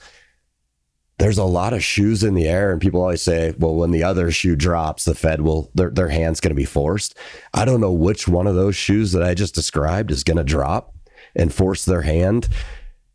[1.17, 4.03] There's a lot of shoes in the air, and people always say, "Well, when the
[4.03, 7.17] other shoe drops, the Fed will their their hand's going to be forced."
[7.53, 10.45] I don't know which one of those shoes that I just described is going to
[10.45, 10.93] drop
[11.35, 12.47] and force their hand,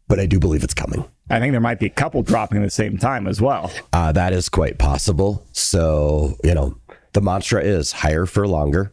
[0.07, 1.07] but I do believe it's coming.
[1.31, 3.73] I think there might be a couple dropping at the same time as well.
[3.93, 5.47] Uh, that is quite possible.
[5.53, 6.77] So, you know,
[7.15, 8.93] the mantra is higher for longer.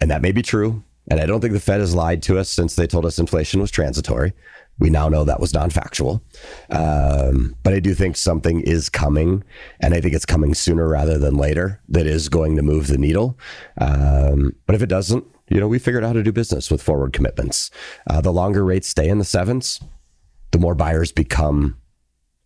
[0.00, 0.82] And that may be true.
[1.10, 3.60] And I don't think the Fed has lied to us since they told us inflation
[3.60, 4.32] was transitory.
[4.78, 6.22] We now know that was non factual.
[6.70, 9.44] Um, but I do think something is coming.
[9.80, 12.98] And I think it's coming sooner rather than later that is going to move the
[12.98, 13.38] needle.
[13.80, 16.82] Um, but if it doesn't, you know, we figured out how to do business with
[16.82, 17.70] forward commitments.
[18.08, 19.80] Uh, the longer rates stay in the sevens,
[20.52, 21.76] the more buyers become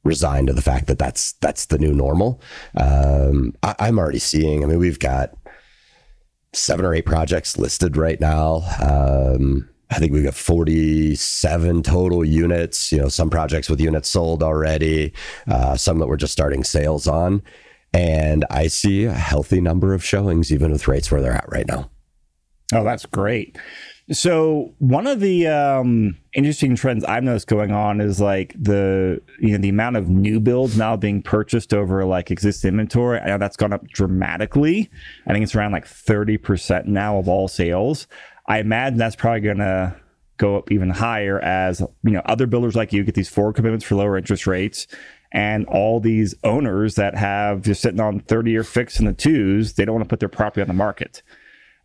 [0.07, 2.40] resigned to the fact that that's that's the new normal.
[2.77, 4.64] Um, I, am already seeing.
[4.64, 5.35] I mean, we've got
[6.53, 8.62] seven or eight projects listed right now.
[8.81, 12.90] Um, I think we've got 47 total units.
[12.90, 15.12] You know, some projects with units sold already,
[15.49, 17.42] uh, some that we're just starting sales on,
[17.92, 21.66] and I see a healthy number of showings, even with rates where they're at right
[21.69, 21.90] now.
[22.75, 23.59] Oh, that's great.
[24.12, 29.53] So one of the um, interesting trends I've noticed going on is like the you
[29.53, 33.19] know the amount of new builds now being purchased over like existing inventory.
[33.19, 34.88] I know that's gone up dramatically.
[35.27, 38.07] I think it's around like thirty percent now of all sales.
[38.47, 39.97] I imagine that's probably going to
[40.37, 43.85] go up even higher as you know other builders like you get these forward commitments
[43.85, 44.87] for lower interest rates
[45.33, 49.75] and all these owners that have just sitting on 30 year fix in the twos
[49.75, 51.23] they don't want to put their property on the market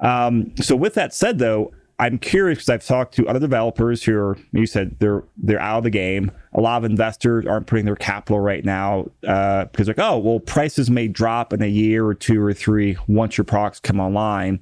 [0.01, 4.17] um, so with that said though I'm curious because I've talked to other developers who
[4.17, 6.31] are, you said they're they're out of the game.
[6.55, 10.39] A lot of investors aren't putting their capital right now uh, because like, oh, well,
[10.39, 14.59] prices may drop in a year or two or three once your products come online.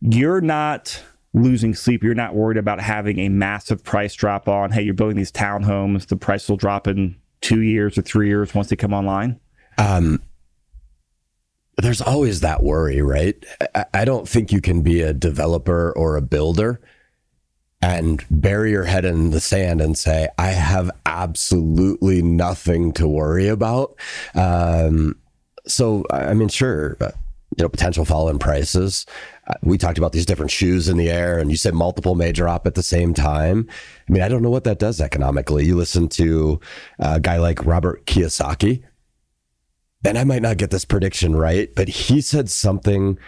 [0.00, 1.02] You're not
[1.34, 2.02] losing sleep.
[2.02, 4.70] You're not worried about having a massive price drop on.
[4.70, 6.06] Hey, you're building these townhomes.
[6.06, 9.38] The price will drop in two years or three years once they come online.
[9.76, 10.22] Um,
[11.76, 13.36] there's always that worry, right?
[13.92, 16.80] I don't think you can be a developer or a builder
[17.82, 23.48] and bury your head in the sand and say, I have absolutely nothing to worry
[23.48, 23.94] about.
[24.34, 25.16] Um,
[25.66, 27.10] so, I mean, sure, uh,
[27.56, 29.06] you know, potential fall in prices.
[29.46, 32.32] Uh, we talked about these different shoes in the air, and you said multiple may
[32.32, 33.68] drop at the same time.
[34.08, 35.66] I mean, I don't know what that does economically.
[35.66, 36.60] You listen to
[36.98, 38.82] a guy like Robert Kiyosaki,
[40.04, 43.18] and I might not get this prediction right, but he said something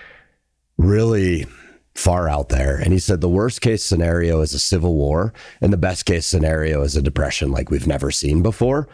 [0.76, 1.46] really
[1.94, 2.76] far out there.
[2.76, 6.26] And he said the worst case scenario is a civil war, and the best case
[6.26, 8.88] scenario is a depression like we've never seen before.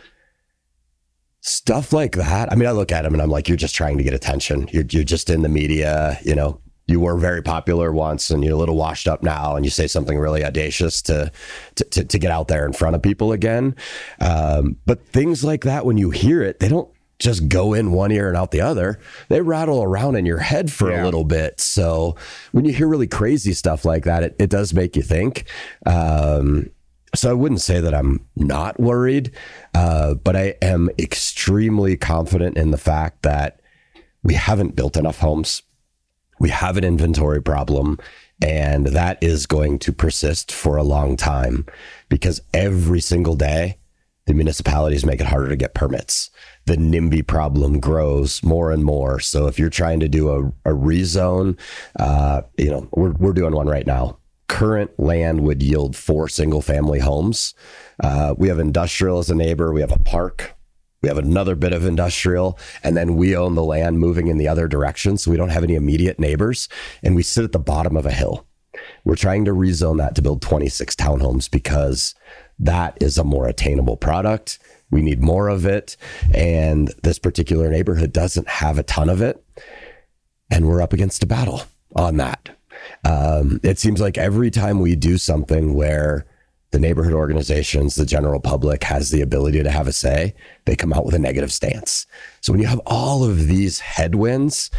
[1.40, 2.53] Stuff like that.
[2.53, 4.68] I mean, I look at him and I'm like, you're just trying to get attention.
[4.73, 6.61] You're, you're just in the media, you know.
[6.88, 9.87] You were very popular once and you're a little washed up now, and you say
[9.87, 11.31] something really audacious to
[11.77, 13.77] to, to, to get out there in front of people again.
[14.21, 16.90] Um, but things like that, when you hear it, they don't
[17.23, 18.99] just go in one ear and out the other.
[19.29, 21.03] They rattle around in your head for yeah.
[21.03, 21.61] a little bit.
[21.61, 22.17] So
[22.51, 25.45] when you hear really crazy stuff like that, it, it does make you think.
[25.87, 26.71] Um,
[27.15, 29.33] so I wouldn't say that I'm not worried,
[29.75, 33.61] uh, but I am extremely confident in the fact that
[34.23, 35.63] we haven't built enough homes.
[36.41, 37.99] We have an inventory problem,
[38.41, 41.67] and that is going to persist for a long time
[42.09, 43.79] because every single day,
[44.27, 46.31] the municipalities make it harder to get permits
[46.66, 49.20] the NIMBY problem grows more and more.
[49.20, 51.59] So if you're trying to do a, a rezone,
[51.98, 54.18] uh, you know, we're, we're doing one right now.
[54.48, 57.55] Current land would yield four single family homes.
[58.03, 59.72] Uh, we have industrial as a neighbor.
[59.72, 60.55] We have a park.
[61.03, 64.46] We have another bit of industrial, and then we own the land moving in the
[64.46, 65.16] other direction.
[65.16, 66.68] So we don't have any immediate neighbors,
[67.03, 68.46] and we sit at the bottom of a hill.
[69.05, 72.14] We're trying to rezone that to build 26 townhomes because
[72.62, 74.59] that is a more attainable product.
[74.90, 75.96] We need more of it.
[76.35, 79.44] And this particular neighborhood doesn't have a ton of it.
[80.51, 81.62] And we're up against a battle
[81.96, 82.51] on that.
[83.05, 86.27] Um, it seems like every time we do something where
[86.72, 90.92] the neighborhood organizations, the general public has the ability to have a say, they come
[90.92, 92.07] out with a negative stance.
[92.40, 94.70] So when you have all of these headwinds,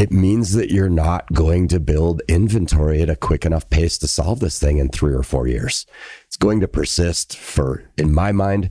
[0.00, 4.08] it means that you're not going to build inventory at a quick enough pace to
[4.08, 5.84] solve this thing in three or four years.
[6.26, 8.70] It's going to persist for, in my mind,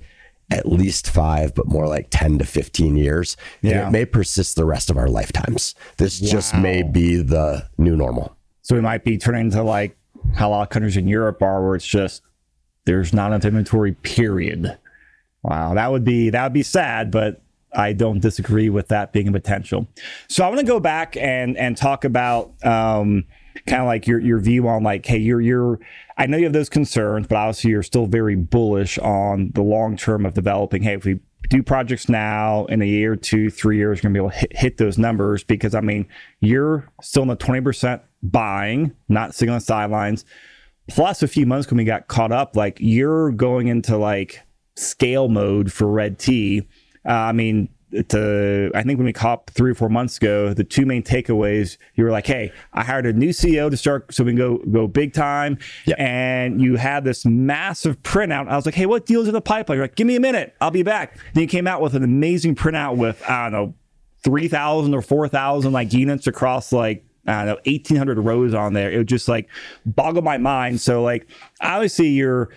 [0.50, 3.38] at least five, but more like 10 to 15 years.
[3.62, 5.76] And it may persist the rest of our lifetimes.
[5.98, 8.36] This just may be the new normal.
[8.64, 9.96] So we might be turning into like
[10.34, 12.24] how a lot of countries in Europe are, where it's just
[12.86, 13.92] there's not enough inventory.
[13.92, 14.80] Period.
[15.44, 19.28] Wow, that would be that would be sad, but I don't disagree with that being
[19.28, 19.88] a potential.
[20.28, 23.26] So I want to go back and and talk about um,
[23.68, 25.80] kind of like your your view on like, hey, you're you're.
[26.18, 29.98] I know you have those concerns, but obviously you're still very bullish on the long
[29.98, 30.84] term of developing.
[30.84, 34.20] Hey, if we do projects now in a year, two, three years, you're gonna be
[34.20, 36.08] able to hit, hit those numbers because I mean,
[36.42, 40.26] you're still in the twenty percent buying, not sitting on the sidelines.
[40.90, 44.42] Plus, a few months when we got caught up, like you're going into like
[44.76, 46.68] scale mode for Red T.
[47.08, 47.70] Uh, I mean,
[48.10, 51.78] to I think when we caught three or four months ago, the two main takeaways
[51.96, 54.58] you were like, "Hey, I hired a new CEO to start, so we can go
[54.58, 55.96] go big time." Yeah.
[55.98, 58.48] And you had this massive printout.
[58.48, 60.56] I was like, "Hey, what deals in the pipeline?" You're like, "Give me a minute,
[60.62, 63.74] I'll be back." Then you came out with an amazing printout with I don't know,
[64.24, 68.74] three thousand or four thousand like units across like I don't know, 1800 rows on
[68.74, 68.92] there.
[68.92, 69.50] It was just like
[69.86, 70.82] boggle my mind.
[70.82, 71.28] So like,
[71.62, 72.50] obviously you're,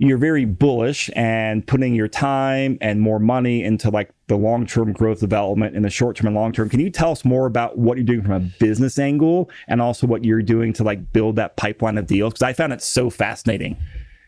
[0.00, 5.18] you're very bullish and putting your time and more money into like the long-term growth
[5.18, 6.68] development in the short term and long term.
[6.68, 10.06] Can you tell us more about what you're doing from a business angle and also
[10.06, 12.34] what you're doing to like build that pipeline of deals?
[12.34, 13.76] Cause I found it so fascinating.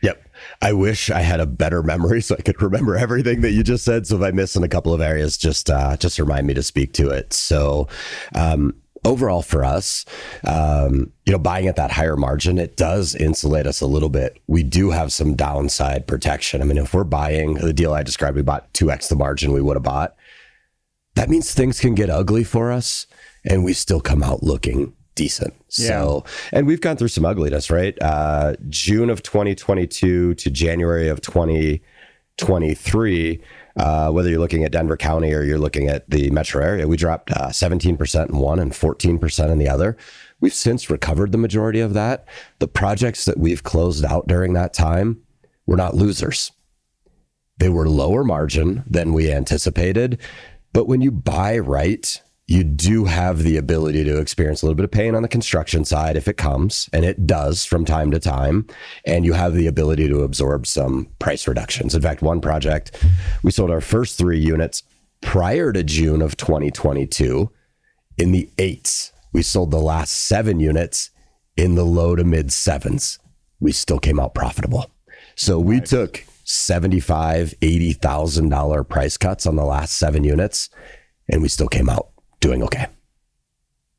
[0.02, 0.28] Yep.
[0.60, 3.84] I wish I had a better memory so I could remember everything that you just
[3.84, 4.08] said.
[4.08, 6.64] So if I miss in a couple of areas, just uh, just remind me to
[6.64, 7.32] speak to it.
[7.32, 7.86] So
[8.34, 10.04] um, overall for us,
[10.44, 14.40] um, you know, buying at that higher margin, it does insulate us a little bit.
[14.46, 16.60] We do have some downside protection.
[16.60, 19.52] I mean, if we're buying the deal I described, we bought two x the margin
[19.52, 20.14] we would have bought.
[21.14, 23.06] That means things can get ugly for us,
[23.44, 25.54] and we still come out looking decent.
[25.68, 28.00] So, and we've gone through some ugliness, right?
[28.00, 33.42] Uh, June of 2022 to January of 2023,
[33.80, 36.98] uh, whether you're looking at Denver County or you're looking at the metro area, we
[36.98, 39.96] dropped uh, 17% in one and 14% in the other.
[40.38, 42.26] We've since recovered the majority of that.
[42.58, 45.22] The projects that we've closed out during that time
[45.64, 46.52] were not losers.
[47.56, 50.18] They were lower margin than we anticipated.
[50.74, 54.84] But when you buy right, you do have the ability to experience a little bit
[54.84, 58.18] of pain on the construction side if it comes, and it does from time to
[58.18, 58.66] time.
[59.04, 61.94] And you have the ability to absorb some price reductions.
[61.94, 63.04] In fact, one project,
[63.44, 64.82] we sold our first three units
[65.20, 67.48] prior to June of 2022
[68.18, 69.12] in the eights.
[69.32, 71.10] We sold the last seven units
[71.56, 73.20] in the low to mid sevens.
[73.60, 74.90] We still came out profitable.
[75.36, 80.68] So we took seventy-five, eighty thousand dollar price cuts on the last seven units,
[81.28, 82.09] and we still came out
[82.40, 82.86] doing okay.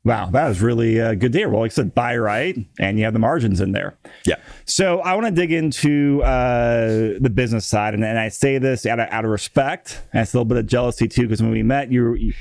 [0.04, 0.30] Wow.
[0.30, 1.50] That was really a good deal.
[1.50, 3.96] Well, like I said, buy right and you have the margins in there.
[4.26, 4.36] Yeah.
[4.64, 8.84] So I want to dig into uh, the business side, and, and I say this
[8.84, 11.52] out of, out of respect, and it's a little bit of jealousy too, because when
[11.52, 12.34] we met, you, were, you,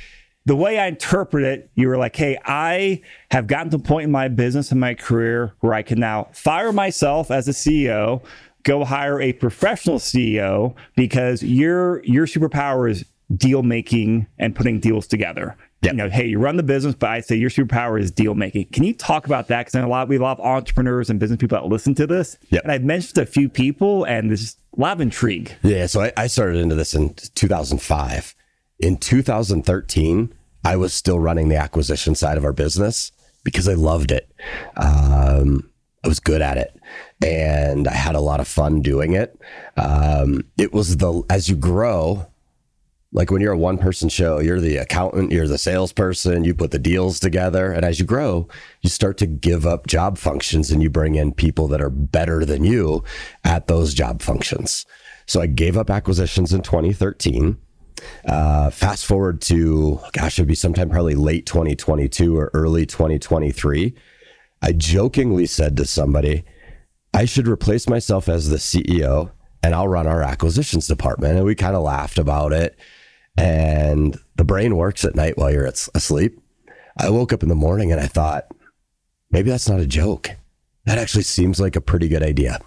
[0.45, 4.05] the way I interpret it, you were like, "Hey, I have gotten to a point
[4.05, 8.23] in my business and my career where I can now fire myself as a CEO,
[8.63, 15.05] go hire a professional CEO because your your superpower is deal making and putting deals
[15.05, 15.91] together." Yeah.
[15.91, 18.67] You know, hey, you run the business, but I say your superpower is deal making.
[18.67, 19.65] Can you talk about that?
[19.65, 22.05] Because a lot we have a lot of entrepreneurs and business people that listen to
[22.05, 22.37] this.
[22.49, 22.63] Yep.
[22.63, 25.53] And I've mentioned a few people, and there's a lot of intrigue.
[25.63, 25.87] Yeah.
[25.87, 28.35] So I, I started into this in 2005.
[28.79, 33.11] In 2013, I was still running the acquisition side of our business
[33.43, 34.31] because I loved it.
[34.77, 35.71] Um,
[36.03, 36.79] I was good at it
[37.23, 39.39] and I had a lot of fun doing it.
[39.77, 42.25] Um, it was the, as you grow,
[43.13, 46.71] like when you're a one person show, you're the accountant, you're the salesperson, you put
[46.71, 47.71] the deals together.
[47.71, 48.47] And as you grow,
[48.81, 52.45] you start to give up job functions and you bring in people that are better
[52.45, 53.03] than you
[53.43, 54.85] at those job functions.
[55.25, 57.57] So I gave up acquisitions in 2013.
[58.25, 63.93] Uh, fast forward to, gosh, it'd be sometime probably late 2022 or early 2023.
[64.61, 66.43] I jokingly said to somebody,
[67.13, 69.31] I should replace myself as the CEO
[69.61, 71.35] and I'll run our acquisitions department.
[71.35, 72.79] And we kind of laughed about it.
[73.37, 76.39] And the brain works at night while you're asleep.
[76.97, 78.45] I woke up in the morning and I thought,
[79.31, 80.31] maybe that's not a joke.
[80.85, 82.59] That actually seems like a pretty good idea.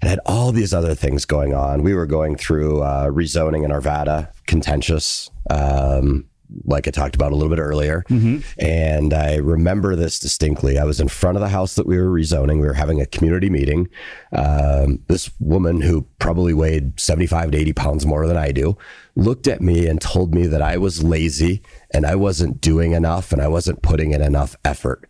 [0.00, 1.82] and had all these other things going on.
[1.82, 5.30] We were going through uh, rezoning in Arvada, contentious.
[5.50, 6.26] Um,
[6.64, 8.04] like I talked about a little bit earlier.
[8.08, 8.38] Mm-hmm.
[8.58, 10.78] And I remember this distinctly.
[10.78, 12.60] I was in front of the house that we were rezoning.
[12.60, 13.88] We were having a community meeting.
[14.32, 18.76] Um, this woman who probably weighed 75 to 80 pounds more than I do
[19.14, 23.32] looked at me and told me that I was lazy and I wasn't doing enough
[23.32, 25.08] and I wasn't putting in enough effort.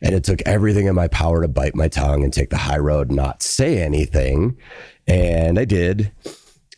[0.00, 2.78] And it took everything in my power to bite my tongue and take the high
[2.78, 4.56] road and not say anything.
[5.06, 6.12] And I did.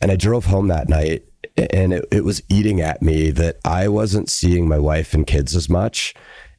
[0.00, 1.24] And I drove home that night
[1.57, 5.55] and it, it was eating at me that I wasn't seeing my wife and kids
[5.55, 6.14] as much.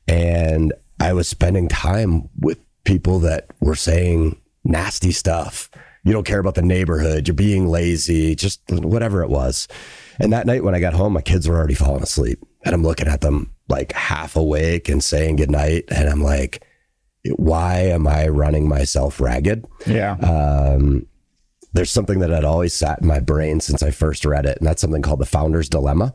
[0.08, 5.70] And I was spending time with people that were saying nasty stuff.
[6.04, 7.28] You don't care about the neighborhood.
[7.28, 9.68] You're being lazy, just whatever it was.
[10.20, 12.40] And that night when I got home, my kids were already falling asleep.
[12.64, 15.86] And I'm looking at them like half awake and saying goodnight.
[15.90, 16.66] And I'm like,
[17.36, 19.66] why am I running myself ragged?
[19.86, 20.14] Yeah.
[20.16, 21.08] Um,
[21.74, 24.68] there's something that had always sat in my brain since I first read it, and
[24.68, 26.14] that's something called the founder's dilemma.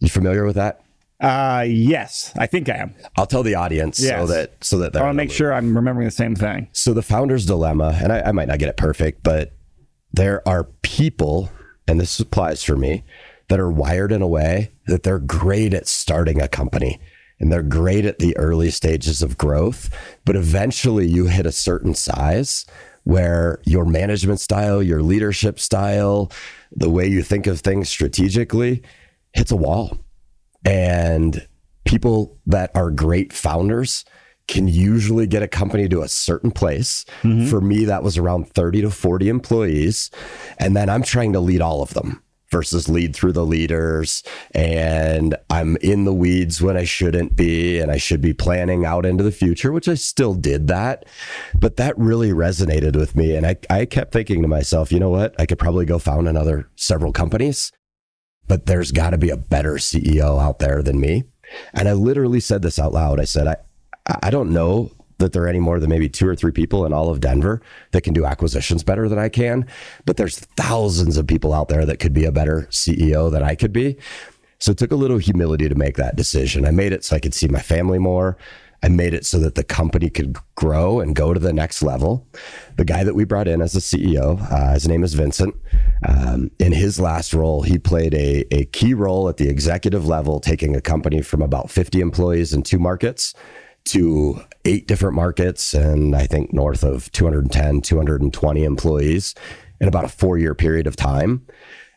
[0.00, 0.82] You familiar with that?
[1.20, 2.94] Uh, yes, I think I am.
[3.16, 4.20] I'll tell the audience yes.
[4.20, 6.68] so that so that I want to make sure I'm remembering the same thing.
[6.72, 9.52] So the founder's dilemma, and I, I might not get it perfect, but
[10.12, 11.50] there are people,
[11.88, 13.04] and this applies for me,
[13.48, 17.00] that are wired in a way that they're great at starting a company
[17.40, 19.90] and they're great at the early stages of growth.
[20.24, 22.66] But eventually you hit a certain size
[23.08, 26.30] where your management style, your leadership style,
[26.70, 28.82] the way you think of things strategically
[29.32, 29.96] hits a wall.
[30.62, 31.48] And
[31.86, 34.04] people that are great founders
[34.46, 37.06] can usually get a company to a certain place.
[37.22, 37.46] Mm-hmm.
[37.46, 40.10] For me, that was around 30 to 40 employees.
[40.58, 44.22] And then I'm trying to lead all of them versus lead through the leaders.
[44.52, 47.78] And I'm in the weeds when I shouldn't be.
[47.78, 51.04] And I should be planning out into the future, which I still did that.
[51.58, 53.36] But that really resonated with me.
[53.36, 55.34] And I, I kept thinking to myself, you know what?
[55.38, 57.72] I could probably go found another several companies,
[58.46, 61.24] but there's got to be a better CEO out there than me.
[61.74, 63.20] And I literally said this out loud.
[63.20, 63.56] I said, I,
[64.22, 66.92] I don't know that there are any more than maybe two or three people in
[66.92, 67.60] all of Denver
[67.92, 69.66] that can do acquisitions better than I can.
[70.04, 73.54] But there's thousands of people out there that could be a better CEO than I
[73.54, 73.98] could be.
[74.58, 76.64] So it took a little humility to make that decision.
[76.64, 78.36] I made it so I could see my family more.
[78.82, 82.28] I made it so that the company could grow and go to the next level.
[82.76, 85.56] The guy that we brought in as a CEO, uh, his name is Vincent.
[86.06, 90.38] Um, in his last role, he played a, a key role at the executive level,
[90.38, 93.34] taking a company from about 50 employees in two markets
[93.92, 99.34] to eight different markets and I think north of 210, 220 employees
[99.80, 101.46] in about a four year period of time.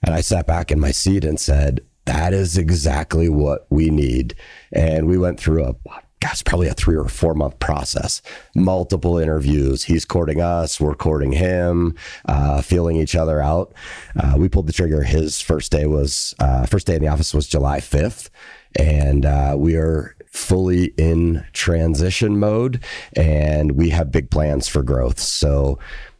[0.04, 4.36] And I sat back in my seat and said, that is exactly what we need.
[4.72, 5.76] And we went through a
[6.22, 8.22] gosh, probably a three or four month process,
[8.56, 9.84] multiple interviews.
[9.84, 13.74] He's courting us, we're courting him, uh, feeling each other out.
[14.16, 15.04] Uh, we pulled the trigger.
[15.04, 18.30] His first day was, uh, first day in the office was July 5th.
[18.78, 22.84] And uh, we are fully in transition mode
[23.16, 25.20] and we have big plans for growth.
[25.20, 25.78] So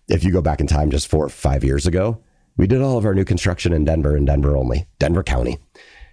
[0.10, 2.22] if you go back in time just four or five years ago,
[2.58, 5.58] we did all of our new construction in Denver and Denver only, Denver County,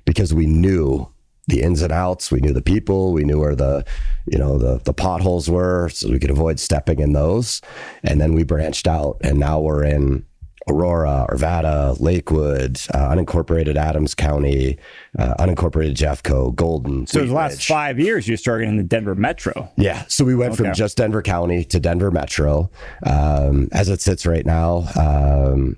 [0.05, 1.13] because we knew
[1.49, 2.31] the ins and outs.
[2.31, 3.13] We knew the people.
[3.13, 3.85] We knew where the,
[4.27, 7.61] you know, the the potholes were, so we could avoid stepping in those.
[8.05, 10.25] And then we branched out, and now we're in
[10.69, 14.79] Aurora, Arvada, Lakewood, uh, unincorporated Adams County,
[15.19, 17.07] uh, unincorporated Jeffco, Golden.
[17.07, 19.71] So the last five years, you started in the Denver Metro.
[19.77, 20.05] Yeah.
[20.09, 20.65] So we went okay.
[20.65, 22.71] from just Denver County to Denver Metro.
[23.05, 25.77] Um, as it sits right now, um,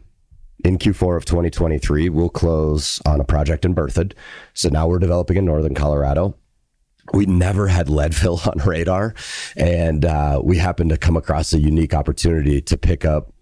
[0.64, 4.12] in Q4 of 2023, we'll close on a project in Berthoud.
[4.54, 6.34] So now we're developing in Northern Colorado
[7.12, 9.14] we never had Leadville on radar,
[9.56, 13.32] and uh, we happened to come across a unique opportunity to pick up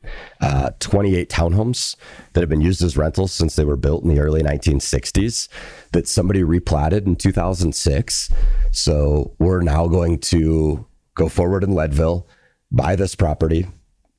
[0.41, 1.97] uh, 28 townhomes
[2.33, 5.49] that have been used as rentals since they were built in the early 1960s
[5.93, 8.33] that somebody replatted in 2006.
[8.71, 12.27] So we're now going to go forward in Leadville,
[12.71, 13.67] buy this property,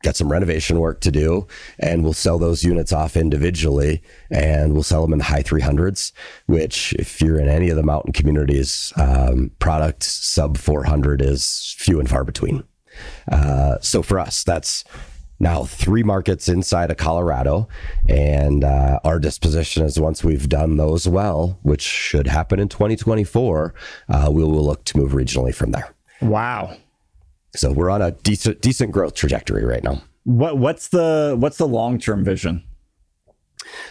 [0.04, 1.48] got some renovation work to do
[1.80, 6.12] and we'll sell those units off individually and we'll sell them in the high 300s
[6.46, 12.00] which if you're in any of the mountain communities um, product sub 400 is few
[12.00, 12.64] and far between.
[13.32, 14.84] Uh, so for us that's
[15.42, 17.68] now three markets inside of colorado
[18.08, 23.74] and uh, our disposition is once we've done those well which should happen in 2024
[24.10, 25.94] uh, we will look to move regionally from there.
[26.22, 26.78] Wow
[27.56, 30.02] so we're on a decent decent growth trajectory right now.
[30.24, 32.64] What what's the what's the long term vision?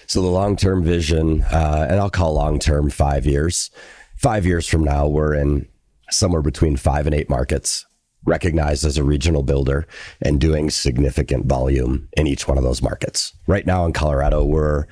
[0.06, 3.70] So the long term vision, uh, and I'll call long term five years.
[4.16, 5.68] Five years from now, we're in
[6.10, 7.84] somewhere between five and eight markets.
[8.24, 9.86] recognized as a regional builder
[10.20, 13.32] and doing significant volume in each one of those markets.
[13.46, 14.86] Right now in Colorado, we're,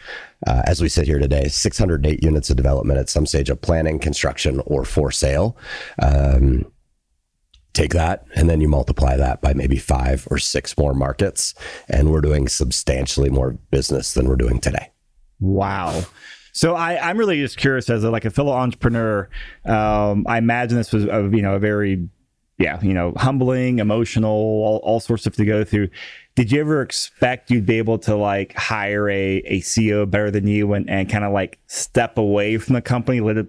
[0.46, 3.98] uh, as we sit here today, 608 units of development at some stage of planning,
[3.98, 5.56] construction, or for sale.
[6.00, 6.64] Um,
[7.76, 11.54] take that and then you multiply that by maybe five or six more markets,
[11.88, 14.90] and we're doing substantially more business than we're doing today.
[15.40, 16.04] Wow.
[16.52, 19.28] So I, I'm really just curious as a, like a fellow entrepreneur.
[19.66, 22.08] Um, I imagine this was a, you know a very
[22.58, 25.90] yeah, you know, humbling, emotional, all, all sorts of to go through.
[26.36, 30.46] Did you ever expect you'd be able to like hire a, a CEO better than
[30.46, 33.48] you and, and kind of like step away from the company, let it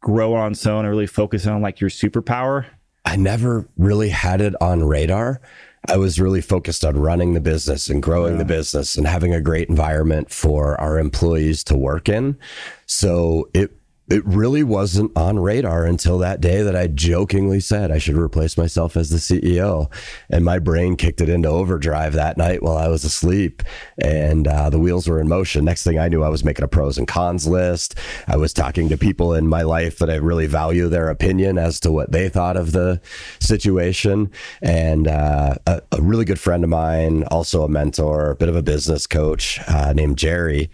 [0.00, 2.66] grow on its own and really focus on like your superpower?
[3.04, 5.40] I never really had it on radar.
[5.88, 8.38] I was really focused on running the business and growing yeah.
[8.38, 12.38] the business and having a great environment for our employees to work in.
[12.86, 13.76] So it
[14.08, 18.58] it really wasn't on radar until that day that I jokingly said I should replace
[18.58, 19.90] myself as the CEO.
[20.28, 23.62] And my brain kicked it into overdrive that night while I was asleep.
[23.96, 25.64] And uh, the wheels were in motion.
[25.64, 27.94] Next thing I knew, I was making a pros and cons list.
[28.28, 31.80] I was talking to people in my life that I really value their opinion as
[31.80, 33.00] to what they thought of the
[33.40, 34.30] situation.
[34.60, 38.56] And uh, a, a, really good friend of mine, also a mentor, a bit of
[38.56, 40.70] a business coach uh, named Jerry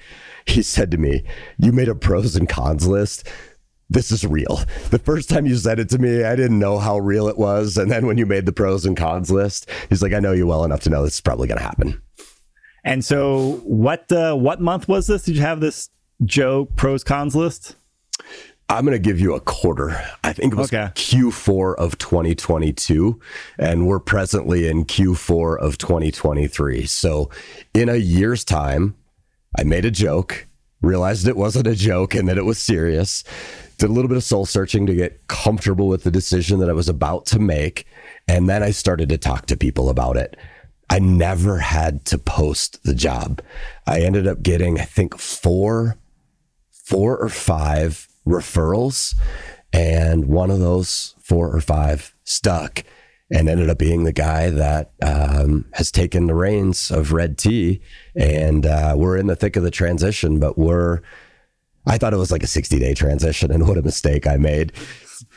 [0.47, 1.24] he said to me,
[1.59, 3.26] You made a pros and cons list.
[3.88, 4.61] This is real.
[4.91, 7.76] The first time you said it to me, I didn't know how real it was.
[7.76, 10.47] And then when you made the pros and cons list, he's like, I know you
[10.47, 12.01] well enough to know this is probably going to happen.
[12.84, 15.24] And so, what uh, what month was this?
[15.24, 15.91] Did you have this
[16.24, 17.76] Joe pros cons list?
[18.70, 20.01] I'm going to give you a quarter.
[20.22, 20.93] I think it was okay.
[20.95, 23.18] Q4 of 2022,
[23.59, 26.86] and we're presently in Q4 of 2023.
[26.86, 27.30] So,
[27.74, 28.95] in a year's time,
[29.59, 30.46] I made a joke,
[30.80, 33.24] realized it wasn't a joke and that it was serious.
[33.78, 36.74] Did a little bit of soul searching to get comfortable with the decision that I
[36.74, 37.86] was about to make.
[38.28, 40.36] And then I started to talk to people about it.
[40.90, 43.40] I never had to post the job.
[43.86, 45.96] I ended up getting, I think, four,
[46.70, 49.14] four or five referrals.
[49.72, 52.82] And one of those four or five stuck
[53.30, 57.80] and ended up being the guy that um, has taken the reins of Red T.
[58.16, 61.00] And uh, we're in the thick of the transition, but we're,
[61.86, 64.72] I thought it was like a 60 day transition, and what a mistake I made.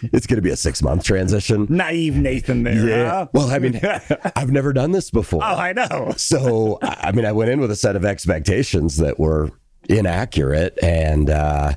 [0.01, 1.67] It's going to be a six month transition.
[1.69, 2.87] Naive Nathan there.
[2.87, 3.09] Yeah.
[3.09, 3.27] Huh?
[3.33, 3.81] Well, I mean,
[4.35, 5.43] I've never done this before.
[5.43, 6.13] Oh, I know.
[6.17, 9.51] so, I mean, I went in with a set of expectations that were
[9.89, 11.73] inaccurate, and uh,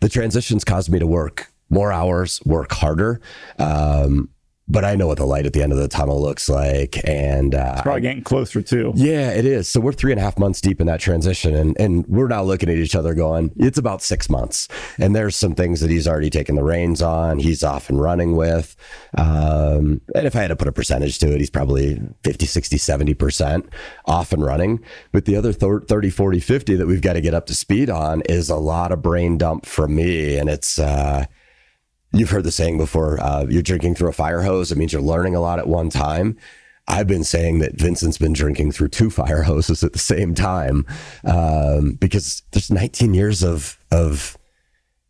[0.00, 3.20] the transitions caused me to work more hours, work harder.
[3.58, 4.30] Um,
[4.70, 7.00] but I know what the light at the end of the tunnel looks like.
[7.06, 8.92] And uh, it's probably getting closer too.
[8.94, 9.68] Yeah, it is.
[9.68, 12.42] So we're three and a half months deep in that transition, and and we're now
[12.42, 14.68] looking at each other going, it's about six months.
[14.98, 17.38] And there's some things that he's already taken the reins on.
[17.38, 18.76] He's off and running with.
[19.18, 22.76] Um, and if I had to put a percentage to it, he's probably 50, 60,
[22.76, 23.68] 70%
[24.06, 24.84] off and running.
[25.12, 28.22] But the other 30, 40, 50 that we've got to get up to speed on
[28.22, 30.36] is a lot of brain dump from me.
[30.38, 31.26] And it's, uh,
[32.12, 34.72] You've heard the saying before uh, you're drinking through a fire hose.
[34.72, 36.36] It means you're learning a lot at one time.
[36.88, 40.86] I've been saying that Vincent's been drinking through two fire hoses at the same time
[41.24, 44.36] um, because there's 19 years of of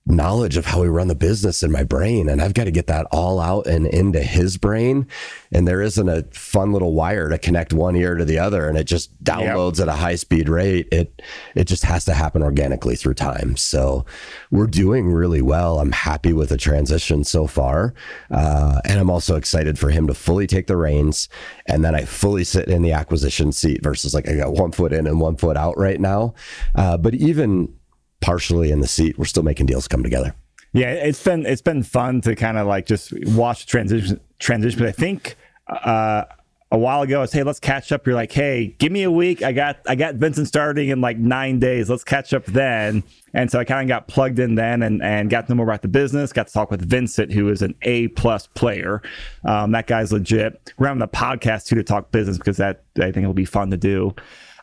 [0.07, 2.86] knowledge of how we run the business in my brain and I've got to get
[2.88, 5.07] that all out and into his brain.
[5.53, 8.78] And there isn't a fun little wire to connect one ear to the other and
[8.78, 9.88] it just downloads yep.
[9.88, 10.88] at a high speed rate.
[10.90, 11.20] It
[11.55, 13.57] it just has to happen organically through time.
[13.57, 14.05] So
[14.51, 15.78] we're doing really well.
[15.78, 17.94] I'm happy with the transition so far.
[18.30, 21.28] Uh, and I'm also excited for him to fully take the reins
[21.66, 24.92] and then I fully sit in the acquisition seat versus like I got one foot
[24.92, 26.34] in and one foot out right now.
[26.74, 27.74] Uh, but even
[28.21, 30.35] partially in the seat, we're still making deals come together.
[30.73, 34.79] Yeah, it's been it's been fun to kind of like just watch transition transition.
[34.79, 35.37] But I think
[35.68, 36.25] uh,
[36.73, 38.07] a while ago I was, hey, let's catch up.
[38.07, 39.43] You're like, hey, give me a week.
[39.43, 41.91] I got I got Vincent starting in like nine days.
[41.91, 43.03] Let's catch up then.
[43.35, 45.66] And so I kind of got plugged in then and, and got to know more
[45.66, 46.33] about the business.
[46.33, 49.03] Got to talk with Vincent, who is an A plus player.
[49.45, 50.73] Um, that guy's legit.
[50.79, 53.71] We're having a podcast too to talk business because that I think it'll be fun
[53.71, 54.14] to do.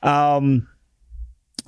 [0.03, 0.67] Um,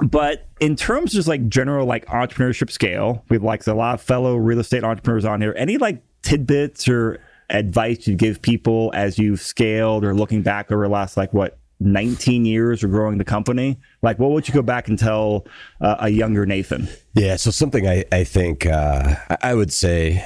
[0.02, 4.02] but in terms of just like general like entrepreneurship scale, we've like a lot of
[4.02, 5.54] fellow real estate entrepreneurs on here.
[5.58, 10.84] Any like tidbits or advice you give people as you've scaled or looking back over
[10.84, 13.78] the last like what 19 years of growing the company?
[14.02, 15.46] Like, what would you go back and tell
[15.82, 16.90] uh, a younger Nathan?
[17.14, 20.26] Yeah, so something I, I think uh, I would say,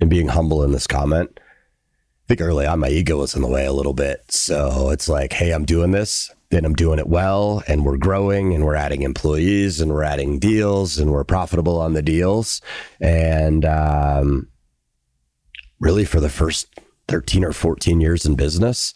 [0.00, 3.48] in being humble in this comment, I think early on my ego was in the
[3.48, 4.30] way a little bit.
[4.30, 8.54] So it's like, hey, I'm doing this and I'm doing it well and we're growing
[8.54, 12.60] and we're adding employees and we're adding deals and we're profitable on the deals.
[13.00, 14.48] And um,
[15.80, 16.68] really, for the first
[17.08, 18.94] 13 or 14 years in business,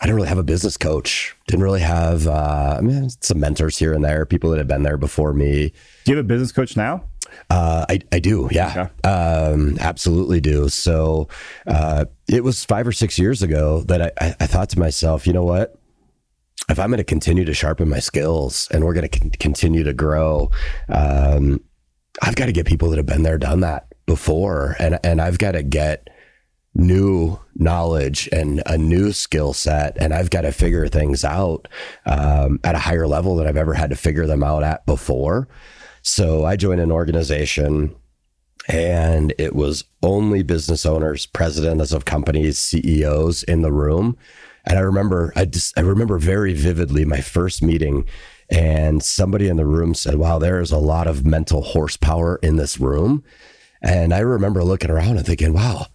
[0.00, 1.36] I didn't really have a business coach.
[1.46, 4.82] Didn't really have, uh, I mean, some mentors here and there, people that had been
[4.82, 5.72] there before me.
[6.04, 7.04] Do you have a business coach now?
[7.50, 9.08] Uh, I, I do, yeah, okay.
[9.08, 10.68] um, absolutely do.
[10.68, 11.28] So
[11.66, 15.32] uh, it was five or six years ago that I, I thought to myself, you
[15.32, 15.78] know what?
[16.68, 19.84] If I'm going to continue to sharpen my skills and we're going to con- continue
[19.84, 20.50] to grow,
[20.88, 21.60] um,
[22.22, 25.38] I've got to get people that have been there, done that before, and and I've
[25.38, 26.08] got to get
[26.74, 31.68] new knowledge and a new skill set and i've got to figure things out
[32.06, 35.48] um, at a higher level than i've ever had to figure them out at before.
[36.02, 37.94] So i joined an organization
[38.66, 44.16] and it was only business owners presidents of companies ceos in the room
[44.64, 48.04] and i remember i just i remember very vividly my first meeting
[48.50, 52.56] and somebody in the room said wow there is a lot of mental horsepower in
[52.56, 53.22] this room
[53.82, 55.86] and i remember looking around and thinking wow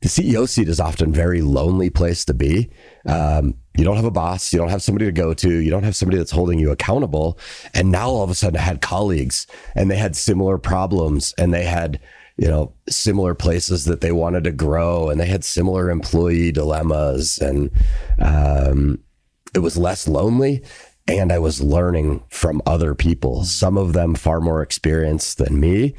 [0.00, 2.70] the CEO seat is often very lonely place to be.
[3.06, 5.82] Um, you don't have a boss, you don't have somebody to go to, you don't
[5.82, 7.38] have somebody that's holding you accountable.
[7.74, 11.52] And now all of a sudden I had colleagues and they had similar problems and
[11.52, 12.00] they had,
[12.40, 17.36] you know, similar places that they wanted to grow and they had similar employee dilemmas.
[17.36, 17.70] And
[18.18, 18.98] um,
[19.54, 20.64] it was less lonely.
[21.06, 25.94] And I was learning from other people, some of them far more experienced than me.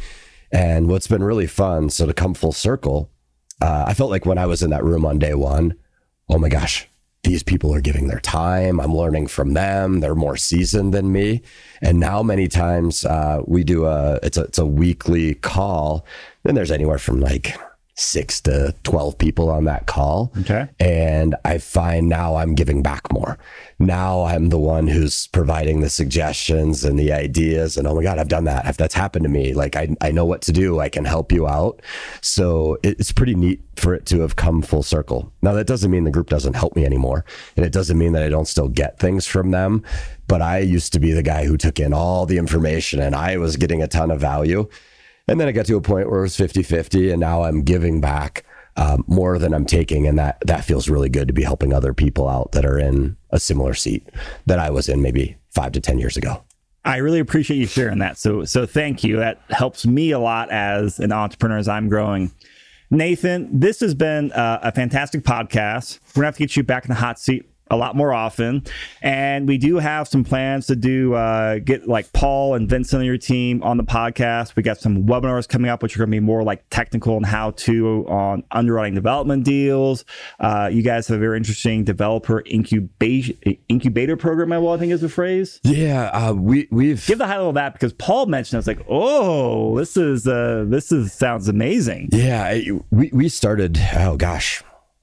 [0.52, 3.12] And what's been really fun, so to come full circle,
[3.62, 5.76] uh, I felt like when I was in that room on day one,
[6.28, 6.88] oh my gosh,
[7.24, 8.80] these people are giving their time.
[8.80, 10.00] I'm learning from them.
[10.00, 11.44] They're more seasoned than me.
[11.82, 16.06] And now many times uh, we do a it's a it's a weekly call.
[16.44, 17.56] And there's anywhere from like
[17.96, 20.32] six to 12 people on that call.
[20.40, 20.68] Okay.
[20.80, 23.38] And I find now I'm giving back more.
[23.80, 27.78] Now I'm the one who's providing the suggestions and the ideas.
[27.78, 28.66] And oh my God, I've done that.
[28.66, 30.80] If that's happened to me, like I, I know what to do.
[30.80, 31.82] I can help you out.
[32.22, 35.32] So it's pretty neat for it to have come full circle.
[35.42, 37.26] Now, that doesn't mean the group doesn't help me anymore.
[37.56, 39.84] And it doesn't mean that I don't still get things from them.
[40.28, 43.38] But I used to be the guy who took in all the information and I
[43.38, 44.70] was getting a ton of value.
[45.28, 47.64] And then I got to a point where it was 50 50, and now I'm
[47.64, 48.46] giving back
[48.76, 50.08] um, more than I'm taking.
[50.08, 53.18] And that, that feels really good to be helping other people out that are in
[53.30, 54.08] a similar seat
[54.46, 56.44] that I was in maybe five to 10 years ago.
[56.84, 58.18] I really appreciate you sharing that.
[58.18, 59.18] So, so thank you.
[59.18, 62.32] That helps me a lot as an entrepreneur as I'm growing.
[62.90, 66.00] Nathan, this has been uh, a fantastic podcast.
[66.16, 68.64] We're gonna have to get you back in the hot seat a lot more often.
[69.02, 73.06] And we do have some plans to do uh, get like Paul and Vincent on
[73.06, 74.56] your team on the podcast.
[74.56, 77.26] We got some webinars coming up, which are going to be more like technical and
[77.26, 80.06] how to on underwriting development deals.
[80.40, 83.38] Uh, you guys have a very interesting developer incubation
[83.70, 84.52] incubator program.
[84.52, 85.62] I think is the phrase.
[85.64, 88.58] Yeah, uh, we we've give the high level of that because Paul mentioned.
[88.58, 92.10] I was like, oh, this is uh, this is sounds amazing.
[92.12, 92.60] Yeah,
[92.92, 93.80] we we started.
[93.96, 94.62] Oh gosh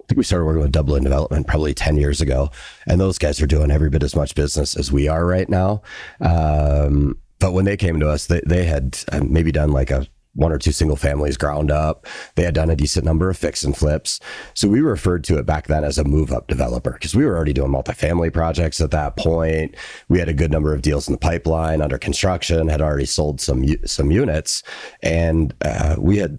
[0.09, 2.51] think we started working with Dublin Development probably 10 years ago.
[2.87, 5.83] And those guys are doing every bit as much business as we are right now.
[6.21, 10.07] Um, but when they came to us, they, they had uh, maybe done like a
[10.35, 12.07] one or two single families ground up.
[12.37, 14.21] They had done a decent number of fix and flips.
[14.55, 17.37] So we referred to it back then as a move up developer because we were
[17.37, 19.75] already doing multifamily projects at that point.
[20.09, 23.41] We had a good number of deals in the pipeline under construction, had already sold
[23.41, 24.63] some some units,
[25.03, 26.39] and uh, we had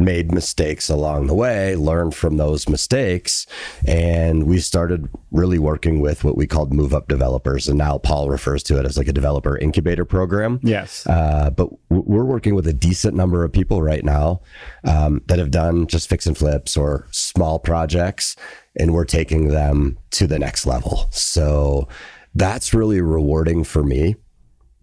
[0.00, 3.46] made mistakes along the way, learned from those mistakes,
[3.86, 7.68] and we started really working with what we called move up developers.
[7.68, 10.58] And now Paul refers to it as like a developer incubator program.
[10.62, 11.06] Yes.
[11.06, 14.40] Uh, but we're working with a decent number of people right now
[14.84, 18.36] um, that have done just fix and flips or small projects,
[18.76, 21.08] and we're taking them to the next level.
[21.10, 21.88] So
[22.34, 24.16] that's really rewarding for me.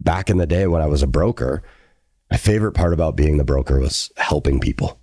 [0.00, 1.64] Back in the day when I was a broker,
[2.30, 5.00] my favorite part about being the broker was helping people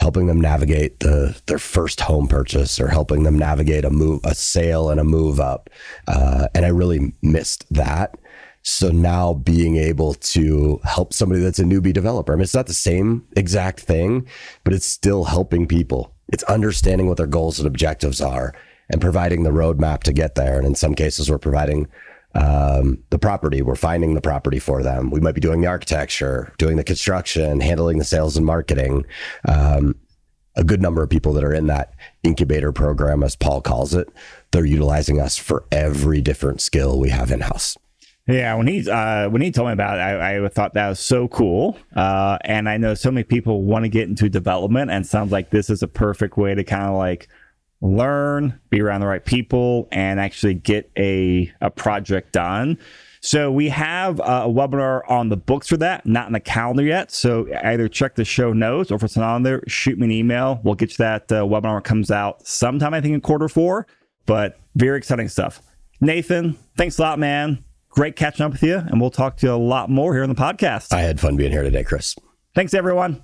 [0.00, 4.34] helping them navigate the their first home purchase or helping them navigate a move a
[4.34, 5.70] sale and a move up.
[6.06, 8.16] Uh, and i really missed that.
[8.62, 12.66] So now being able to help somebody that's a newbie developer i mean it's not
[12.66, 14.26] the same exact thing
[14.64, 16.12] but it's still helping people.
[16.32, 18.54] It's understanding what their goals and objectives are
[18.90, 20.58] and providing the roadmap to get there.
[20.58, 21.88] And in some cases we're providing
[22.34, 23.62] um, the property.
[23.62, 25.10] We're finding the property for them.
[25.10, 29.06] We might be doing the architecture, doing the construction, handling the sales and marketing.
[29.48, 29.94] Um,
[30.56, 34.08] a good number of people that are in that incubator program, as Paul calls it,
[34.52, 37.76] they're utilizing us for every different skill we have in house.
[38.26, 40.98] Yeah, when he uh, when he told me about it, I, I thought that was
[40.98, 41.78] so cool.
[41.94, 45.50] Uh, and I know so many people want to get into development, and sounds like
[45.50, 47.28] this is a perfect way to kind of like
[47.86, 52.78] learn, be around the right people, and actually get a, a project done.
[53.20, 57.10] So we have a webinar on the books for that, not in the calendar yet.
[57.10, 60.12] So either check the show notes or if it's not on there, shoot me an
[60.12, 60.60] email.
[60.62, 63.86] We'll get you that uh, webinar it comes out sometime, I think, in quarter four.
[64.26, 65.60] But very exciting stuff.
[66.00, 67.64] Nathan, thanks a lot, man.
[67.88, 68.76] Great catching up with you.
[68.76, 70.92] And we'll talk to you a lot more here on the podcast.
[70.92, 72.14] I had fun being here today, Chris.
[72.54, 73.22] Thanks, everyone.